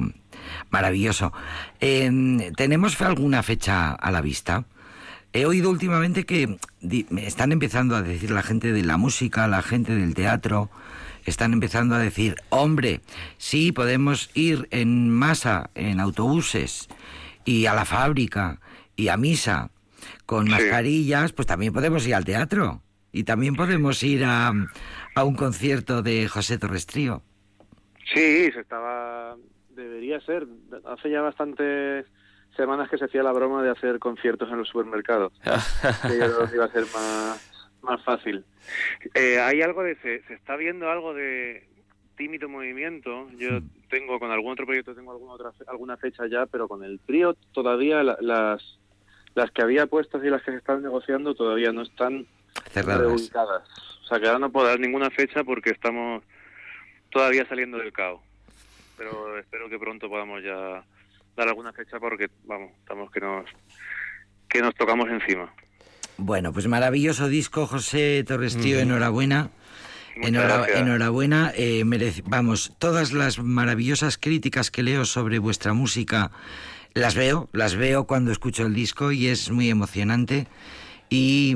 maravilloso. 0.69 1.31
Em, 1.79 2.51
¿Tenemos 2.53 2.99
alguna 3.01 3.43
fecha 3.43 3.91
a 3.91 4.11
la 4.11 4.21
vista? 4.21 4.65
He 5.31 5.45
oído 5.45 5.69
últimamente 5.69 6.25
que 6.25 6.57
están 7.17 7.51
empezando 7.51 7.95
a 7.95 8.01
decir 8.01 8.31
la 8.31 8.43
gente 8.43 8.73
de 8.73 8.83
la 8.83 8.97
música, 8.97 9.47
la 9.47 9.61
gente 9.61 9.95
del 9.95 10.15
teatro, 10.15 10.69
están 11.25 11.53
empezando 11.53 11.95
a 11.95 11.99
decir, 11.99 12.35
hombre, 12.49 13.01
sí, 13.37 13.71
podemos 13.71 14.31
ir 14.33 14.67
en 14.71 15.11
masa, 15.11 15.69
en 15.75 15.99
autobuses, 15.99 16.89
y 17.45 17.65
a 17.65 17.73
la 17.73 17.85
fábrica, 17.85 18.59
y 18.95 19.07
a 19.07 19.17
misa, 19.17 19.71
con 20.25 20.49
mascarillas, 20.49 21.33
pues 21.33 21.47
también 21.47 21.73
podemos 21.73 22.05
ir 22.07 22.15
al 22.15 22.25
teatro 22.25 22.81
y 23.11 23.23
también 23.23 23.55
podemos 23.55 24.01
ir 24.03 24.23
a, 24.25 24.51
a 25.15 25.23
un 25.23 25.35
concierto 25.35 26.01
de 26.01 26.27
José 26.27 26.57
Torres 26.57 26.85
Trío. 26.85 27.23
Sí, 28.13 28.51
se 28.51 28.59
estaba, 28.59 29.35
debería 29.69 30.19
ser. 30.21 30.47
Hace 30.85 31.09
ya 31.09 31.21
bastantes 31.21 32.05
semanas 32.55 32.89
que 32.89 32.97
se 32.97 33.05
hacía 33.05 33.23
la 33.23 33.31
broma 33.31 33.63
de 33.63 33.69
hacer 33.69 33.99
conciertos 33.99 34.49
en 34.51 34.57
los 34.57 34.67
supermercados. 34.67 35.33
que 35.43 36.17
yo 36.17 36.45
iba 36.53 36.65
a 36.65 36.71
ser 36.71 36.83
más, 36.93 37.71
más 37.81 38.03
fácil. 38.03 38.43
Eh, 39.13 39.39
hay 39.39 39.61
algo 39.61 39.83
de, 39.83 39.95
se, 39.97 40.23
se, 40.23 40.33
está 40.33 40.55
viendo 40.55 40.89
algo 40.89 41.13
de 41.13 41.68
tímido 42.19 42.49
movimiento. 42.49 43.29
Yo 43.37 43.61
hmm. 43.61 43.69
tengo 43.89 44.19
con 44.19 44.29
algún 44.29 44.51
otro 44.51 44.65
proyecto 44.65 44.93
tengo 44.93 45.13
alguna 45.13 45.33
otra 45.33 45.51
alguna 45.67 45.95
fecha 45.95 46.27
ya, 46.27 46.45
pero 46.45 46.67
con 46.67 46.83
el 46.83 46.99
trío 46.99 47.33
todavía 47.53 48.03
las 48.03 48.79
las 49.35 49.51
que 49.51 49.61
había 49.61 49.87
puestas 49.87 50.21
y 50.23 50.29
las 50.29 50.43
que 50.43 50.51
se 50.51 50.57
están 50.57 50.83
negociando 50.83 51.33
todavía 51.33 51.71
no 51.71 51.83
están 51.83 52.27
cerradas. 52.71 53.31
O 54.03 54.07
sea, 54.07 54.19
que 54.19 54.27
ahora 54.27 54.39
no 54.39 54.51
puedo 54.51 54.67
dar 54.67 54.79
ninguna 54.79 55.09
fecha 55.11 55.43
porque 55.45 55.69
estamos 55.69 56.23
todavía 57.09 57.47
saliendo 57.47 57.77
del 57.77 57.93
caos. 57.93 58.19
Pero 58.97 59.37
espero 59.37 59.69
que 59.69 59.79
pronto 59.79 60.09
podamos 60.09 60.43
ya 60.43 60.83
dar 61.37 61.47
alguna 61.47 61.71
fecha 61.71 61.99
porque, 61.99 62.27
vamos, 62.43 62.71
estamos 62.79 63.11
que 63.11 63.21
nos, 63.21 63.45
que 64.49 64.61
nos 64.61 64.75
tocamos 64.75 65.07
encima. 65.09 65.53
Bueno, 66.17 66.51
pues 66.51 66.67
maravilloso 66.67 67.29
disco, 67.29 67.65
José 67.65 68.25
Torres 68.27 68.57
Tío, 68.57 68.79
enhorabuena. 68.79 69.51
Enhorabuena, 70.15 71.51
eh, 71.55 71.83
vamos, 72.25 72.73
todas 72.79 73.13
las 73.13 73.39
maravillosas 73.39 74.17
críticas 74.17 74.71
que 74.71 74.83
leo 74.83 75.05
sobre 75.05 75.39
vuestra 75.39 75.73
música 75.73 76.31
las 76.93 77.15
veo, 77.15 77.49
las 77.53 77.75
veo 77.75 78.05
cuando 78.05 78.31
escucho 78.31 78.65
el 78.65 78.73
disco 78.73 79.11
y 79.11 79.27
es 79.27 79.51
muy 79.51 79.69
emocionante. 79.69 80.47
Y, 81.11 81.55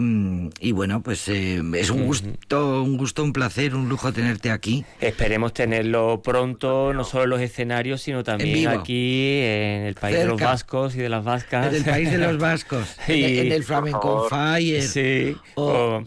y, 0.59 0.71
bueno, 0.71 1.03
pues 1.03 1.27
eh, 1.27 1.61
es 1.75 1.91
un 1.91 2.05
gusto, 2.05 2.81
un 2.81 2.97
gusto, 2.97 3.23
un 3.23 3.33
placer, 3.33 3.75
un 3.75 3.87
lujo 3.87 4.11
tenerte 4.11 4.49
aquí. 4.49 4.83
Esperemos 4.99 5.53
tenerlo 5.53 6.23
pronto, 6.23 6.91
no 6.91 7.03
solo 7.03 7.25
en 7.25 7.29
los 7.29 7.41
escenarios, 7.41 8.01
sino 8.01 8.23
también 8.23 8.67
aquí 8.67 9.41
en 9.43 9.83
el 9.83 9.93
país 9.93 10.17
de 10.17 10.25
los 10.25 10.41
vascos 10.41 10.95
y 10.95 10.99
de 10.99 11.09
las 11.09 11.23
vascas. 11.23 11.67
En 11.67 11.75
el 11.75 11.83
país 11.83 12.09
de 12.09 12.17
los 12.17 12.37
vascos, 12.39 12.97
en, 13.07 13.51
el 13.51 13.63
Flamenco 13.63 14.27
Fire, 14.27 14.81
sí, 14.81 15.37
o, 15.53 16.03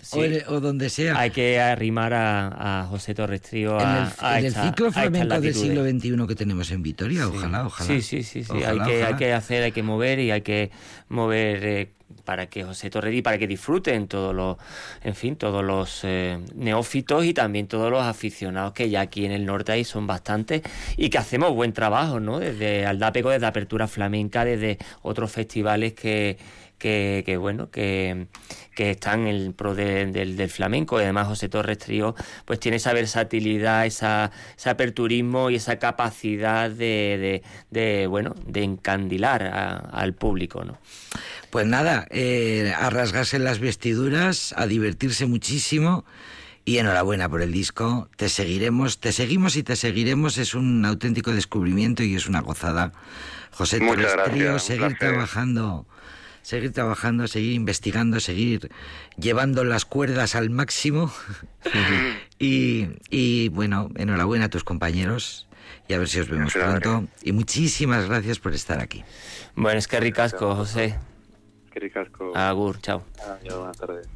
o, 0.48 0.60
donde 0.60 0.90
sea. 0.90 1.16
Hay 1.16 1.30
que 1.30 1.60
arrimar 1.60 2.14
a, 2.14 2.80
a 2.82 2.86
José 2.86 3.14
Torres 3.14 3.42
Trío 3.42 3.78
a, 3.78 4.12
en 4.38 4.46
el, 4.46 4.54
ciclo 4.54 4.90
flamenco 4.90 5.40
del 5.40 5.54
siglo 5.54 5.84
XXI 5.84 6.26
que 6.26 6.34
tenemos 6.34 6.72
en 6.72 6.82
Vitoria, 6.82 7.28
ojalá, 7.28 7.66
ojalá. 7.66 7.86
Sí, 7.86 8.02
sí, 8.02 8.24
sí, 8.24 8.42
sí. 8.42 8.64
hay, 8.64 8.80
que, 8.80 9.04
hay 9.04 9.14
que 9.14 9.32
hacer, 9.32 9.62
hay 9.62 9.72
que 9.72 9.84
mover 9.84 10.18
y 10.18 10.32
hay 10.32 10.40
que 10.40 10.72
mover... 11.08 11.64
Eh, 11.64 11.95
para 12.24 12.46
que 12.46 12.64
José 12.64 12.90
Torredí, 12.90 13.22
para 13.22 13.38
que 13.38 13.46
disfruten 13.46 14.08
todos 14.08 14.34
los, 14.34 14.56
en 15.02 15.14
fin, 15.14 15.36
todos 15.36 15.64
los 15.64 16.00
eh, 16.04 16.38
neófitos 16.54 17.24
y 17.24 17.34
también 17.34 17.68
todos 17.68 17.90
los 17.90 18.02
aficionados 18.02 18.72
que 18.72 18.90
ya 18.90 19.00
aquí 19.00 19.24
en 19.24 19.32
el 19.32 19.46
norte 19.46 19.72
hay 19.72 19.84
son 19.84 20.06
bastantes 20.06 20.62
y 20.96 21.10
que 21.10 21.18
hacemos 21.18 21.54
buen 21.54 21.72
trabajo, 21.72 22.20
¿no? 22.20 22.38
Desde 22.38 22.86
Aldápego, 22.86 23.30
desde 23.30 23.46
Apertura 23.46 23.88
Flamenca, 23.88 24.44
desde 24.44 24.78
otros 25.02 25.30
festivales 25.32 25.94
que, 25.94 26.38
que, 26.78 27.36
bueno, 27.40 27.70
que, 27.70 28.26
que, 28.74 28.90
están 28.90 29.26
en 29.26 29.34
el 29.34 29.54
pro 29.54 29.74
del, 29.74 30.50
flamenco. 30.50 31.00
Y 31.00 31.04
además 31.04 31.28
José 31.28 31.48
Torres 31.48 31.78
Trío 31.78 32.14
pues 32.44 32.60
tiene 32.60 32.76
esa 32.76 32.92
versatilidad, 32.92 33.86
esa, 33.86 34.30
ese 34.56 34.70
aperturismo 34.70 35.50
y 35.50 35.56
esa 35.56 35.78
capacidad 35.78 36.70
de, 36.70 37.42
de, 37.70 38.06
bueno, 38.06 38.34
de 38.46 38.62
encandilar 38.62 39.42
al 39.90 40.14
público, 40.14 40.64
¿no? 40.64 40.78
Pues 41.50 41.66
nada, 41.66 42.06
eh, 42.10 42.72
a 42.76 42.90
rasgarse 42.90 43.38
las 43.38 43.58
vestiduras, 43.58 44.54
a 44.56 44.66
divertirse 44.66 45.26
muchísimo 45.26 46.04
y 46.64 46.78
enhorabuena 46.78 47.28
por 47.28 47.42
el 47.42 47.52
disco. 47.52 48.08
Te 48.16 48.28
seguiremos, 48.28 48.98
te 48.98 49.12
seguimos 49.12 49.56
y 49.56 49.62
te 49.62 49.76
seguiremos. 49.76 50.38
Es 50.38 50.54
un 50.54 50.84
auténtico 50.84 51.32
descubrimiento 51.32 52.02
y 52.02 52.14
es 52.14 52.26
una 52.28 52.40
gozada. 52.40 52.92
José 53.52 53.78
Torres 53.78 54.14
Trío, 54.24 54.58
seguir 54.58 54.96
trabajando 54.98 55.86
seguir 56.46 56.70
trabajando, 56.70 57.26
seguir 57.26 57.54
investigando, 57.54 58.20
seguir 58.20 58.70
llevando 59.18 59.64
las 59.64 59.84
cuerdas 59.84 60.36
al 60.36 60.48
máximo. 60.48 61.12
y, 62.38 62.86
y, 63.10 63.48
bueno, 63.48 63.90
enhorabuena 63.96 64.44
a 64.44 64.48
tus 64.48 64.62
compañeros 64.62 65.48
y 65.88 65.94
a 65.94 65.98
ver 65.98 66.08
si 66.08 66.20
os 66.20 66.28
vemos 66.28 66.52
pronto. 66.52 67.08
Y 67.22 67.32
muchísimas 67.32 68.06
gracias 68.06 68.38
por 68.38 68.54
estar 68.54 68.80
aquí. 68.80 69.02
Bueno, 69.56 69.78
es 69.78 69.88
que 69.88 69.98
ricasco, 69.98 70.54
José. 70.54 70.96
Ricasco. 71.78 72.32
Agur, 72.34 72.78
chao. 72.80 73.02
Adiós, 73.24 73.56
buenas 73.56 73.76
tardes. 73.76 74.08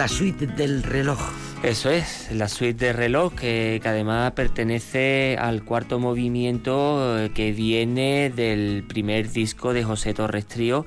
La 0.00 0.08
suite 0.08 0.46
del 0.46 0.82
reloj. 0.82 1.18
Eso 1.62 1.90
es, 1.90 2.32
la 2.32 2.48
suite 2.48 2.86
de 2.86 2.92
reloj 2.94 3.34
que, 3.34 3.82
además 3.84 4.32
pertenece 4.32 5.36
al 5.38 5.62
cuarto 5.62 5.98
movimiento 5.98 7.18
eh, 7.18 7.30
que 7.34 7.52
viene 7.52 8.32
del 8.34 8.82
primer 8.88 9.30
disco 9.30 9.74
de 9.74 9.84
José 9.84 10.14
Torres 10.14 10.46
Trío 10.46 10.86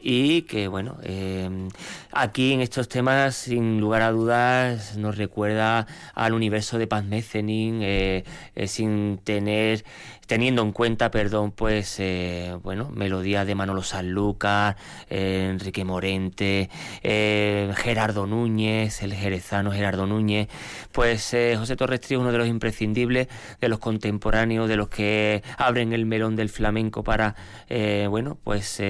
y 0.00 0.42
que 0.42 0.68
bueno, 0.68 0.96
eh, 1.02 1.50
aquí 2.14 2.52
en 2.52 2.60
estos 2.60 2.88
temas 2.88 3.34
sin 3.34 3.80
lugar 3.80 4.02
a 4.02 4.10
dudas 4.10 4.96
nos 4.96 5.18
recuerda 5.18 5.86
al 6.14 6.32
universo 6.32 6.78
de 6.78 6.86
Paz 6.86 7.04
Mecenin 7.04 7.80
eh, 7.82 8.24
sin 8.66 9.18
tener 9.18 9.84
teniendo 10.26 10.62
en 10.62 10.72
cuenta, 10.72 11.10
perdón, 11.10 11.52
pues, 11.52 11.96
eh, 11.98 12.56
bueno, 12.62 12.90
melodías 12.90 13.46
de 13.46 13.54
Manolo 13.54 13.82
Sanlúcar, 13.82 14.76
eh, 15.10 15.48
Enrique 15.50 15.84
Morente, 15.84 16.70
eh, 17.02 17.72
Gerardo 17.76 18.26
Núñez, 18.26 19.02
el 19.02 19.14
jerezano 19.14 19.72
Gerardo 19.72 20.06
Núñez, 20.06 20.48
pues 20.92 21.34
José 21.56 21.76
Torres 21.76 22.00
Trío 22.00 22.18
es 22.18 22.22
uno 22.22 22.32
de 22.32 22.38
los 22.38 22.48
imprescindibles, 22.48 23.28
de 23.60 23.68
los 23.68 23.78
contemporáneos, 23.78 24.68
de 24.68 24.76
los 24.76 24.88
que 24.88 25.42
abren 25.58 25.92
el 25.92 26.06
melón 26.06 26.36
del 26.36 26.48
flamenco 26.48 27.02
para, 27.02 27.34
bueno, 28.08 28.38
pues 28.42 28.82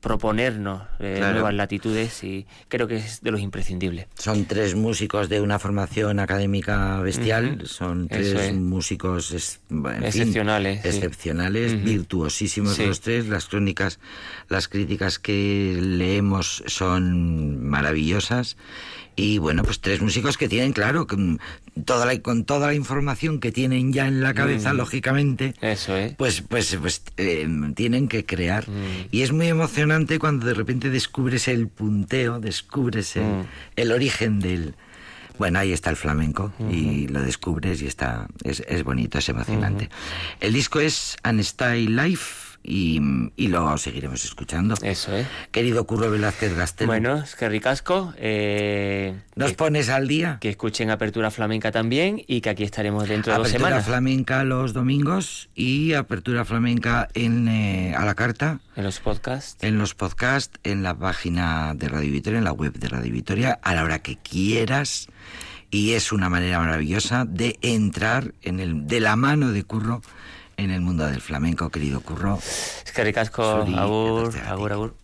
proponernos 0.00 0.82
nuevas 0.98 1.54
latitudes 1.64 2.22
y 2.24 2.46
creo 2.68 2.86
que 2.86 2.96
es 2.96 3.22
de 3.22 3.30
los 3.30 3.40
imprescindibles. 3.40 4.06
Son 4.14 4.44
tres 4.44 4.74
músicos 4.74 5.28
de 5.28 5.40
una 5.40 5.58
formación 5.58 6.20
académica 6.20 7.00
bestial, 7.00 7.62
son 7.66 8.08
tres 8.08 8.54
músicos 8.54 9.32
excepcionales, 9.32 10.84
excepcionales, 10.84 11.82
virtuosísimos 11.82 12.78
los 12.78 13.00
tres. 13.00 13.28
Las 13.28 13.46
crónicas, 13.46 13.98
las 14.48 14.68
críticas 14.68 15.18
que 15.18 15.78
leemos 15.80 16.62
son 16.66 17.64
maravillosas. 17.66 18.56
Y 19.16 19.38
bueno, 19.38 19.62
pues 19.62 19.80
tres 19.80 20.00
músicos 20.00 20.36
que 20.36 20.48
tienen, 20.48 20.72
claro, 20.72 21.06
con 21.06 21.40
toda 21.84 22.06
la, 22.06 22.18
con 22.20 22.44
toda 22.44 22.66
la 22.68 22.74
información 22.74 23.40
que 23.40 23.52
tienen 23.52 23.92
ya 23.92 24.08
en 24.08 24.20
la 24.20 24.34
cabeza, 24.34 24.72
lógicamente, 24.72 25.54
Eso 25.60 25.96
es. 25.96 26.14
pues, 26.14 26.42
pues, 26.42 26.76
pues 26.80 27.02
eh, 27.16 27.48
tienen 27.74 28.08
que 28.08 28.24
crear. 28.24 28.64
Y 29.10 29.22
es 29.22 29.32
muy 29.32 29.48
emocionante 29.48 30.18
cuando 30.18 30.46
de 30.46 30.54
repente 30.54 30.90
descubres 30.90 31.48
el 31.48 31.68
punteo, 31.68 32.40
descubres 32.40 33.14
el 33.76 33.92
origen 33.92 34.40
del, 34.40 34.74
bueno, 35.38 35.58
ahí 35.58 35.72
está 35.72 35.90
el 35.90 35.96
flamenco 35.96 36.52
y 36.70 37.08
lo 37.08 37.20
descubres 37.22 37.82
y 37.82 37.86
está 37.86 38.26
es, 38.42 38.62
es 38.66 38.84
bonito, 38.84 39.18
es 39.18 39.28
emocionante. 39.28 39.90
El 40.40 40.52
disco 40.52 40.80
es 40.80 41.16
An 41.22 41.42
Style 41.42 41.90
Life 41.94 42.43
y, 42.66 42.98
y, 43.36 43.48
lo 43.48 43.76
seguiremos 43.76 44.24
escuchando. 44.24 44.74
Eso 44.82 45.14
es. 45.14 45.26
Querido 45.50 45.86
Curro 45.86 46.10
Velázquez 46.10 46.56
Gastel. 46.56 46.86
Bueno, 46.86 47.18
es 47.18 47.36
que 47.36 47.46
ricasco. 47.50 48.14
Eh, 48.16 49.14
¿Nos 49.36 49.52
pones 49.52 49.90
al 49.90 50.08
día? 50.08 50.38
Que 50.40 50.48
escuchen 50.48 50.90
Apertura 50.90 51.30
Flamenca 51.30 51.70
también 51.70 52.22
y 52.26 52.40
que 52.40 52.48
aquí 52.48 52.64
estaremos 52.64 53.06
dentro 53.06 53.34
de 53.34 53.38
dos 53.38 53.48
semanas. 53.48 53.72
Apertura 53.72 53.94
Flamenca 53.94 54.44
los 54.44 54.72
domingos 54.72 55.50
y 55.54 55.92
Apertura 55.92 56.46
Flamenca 56.46 57.08
en, 57.12 57.48
eh, 57.48 57.94
a 57.94 58.06
la 58.06 58.14
carta. 58.14 58.60
En 58.76 58.84
los 58.84 58.98
podcasts. 58.98 59.62
En 59.62 59.76
los 59.76 59.94
podcasts, 59.94 60.58
en 60.64 60.82
la 60.82 60.96
página 60.96 61.74
de 61.74 61.88
Radio 61.88 62.12
Victoria, 62.12 62.38
en 62.38 62.44
la 62.44 62.52
web 62.52 62.72
de 62.72 62.88
Radio 62.88 63.12
Victoria, 63.12 63.58
a 63.62 63.74
la 63.74 63.84
hora 63.84 63.98
que 63.98 64.16
quieras. 64.16 65.08
Y 65.70 65.92
es 65.92 66.12
una 66.12 66.30
manera 66.30 66.60
maravillosa 66.60 67.26
de 67.26 67.58
entrar 67.60 68.32
en 68.42 68.60
el, 68.60 68.86
de 68.86 69.00
la 69.00 69.16
mano 69.16 69.50
de 69.50 69.64
Curro 69.64 70.00
en 70.56 70.70
el 70.70 70.80
mundo 70.80 71.06
del 71.06 71.20
flamenco, 71.20 71.70
querido 71.70 72.00
Curro. 72.00 72.38
Es 72.38 72.92
que 72.94 73.04
ricasco, 73.04 73.42
agur, 73.42 74.32
agur, 74.46 74.72
agur. 74.72 74.94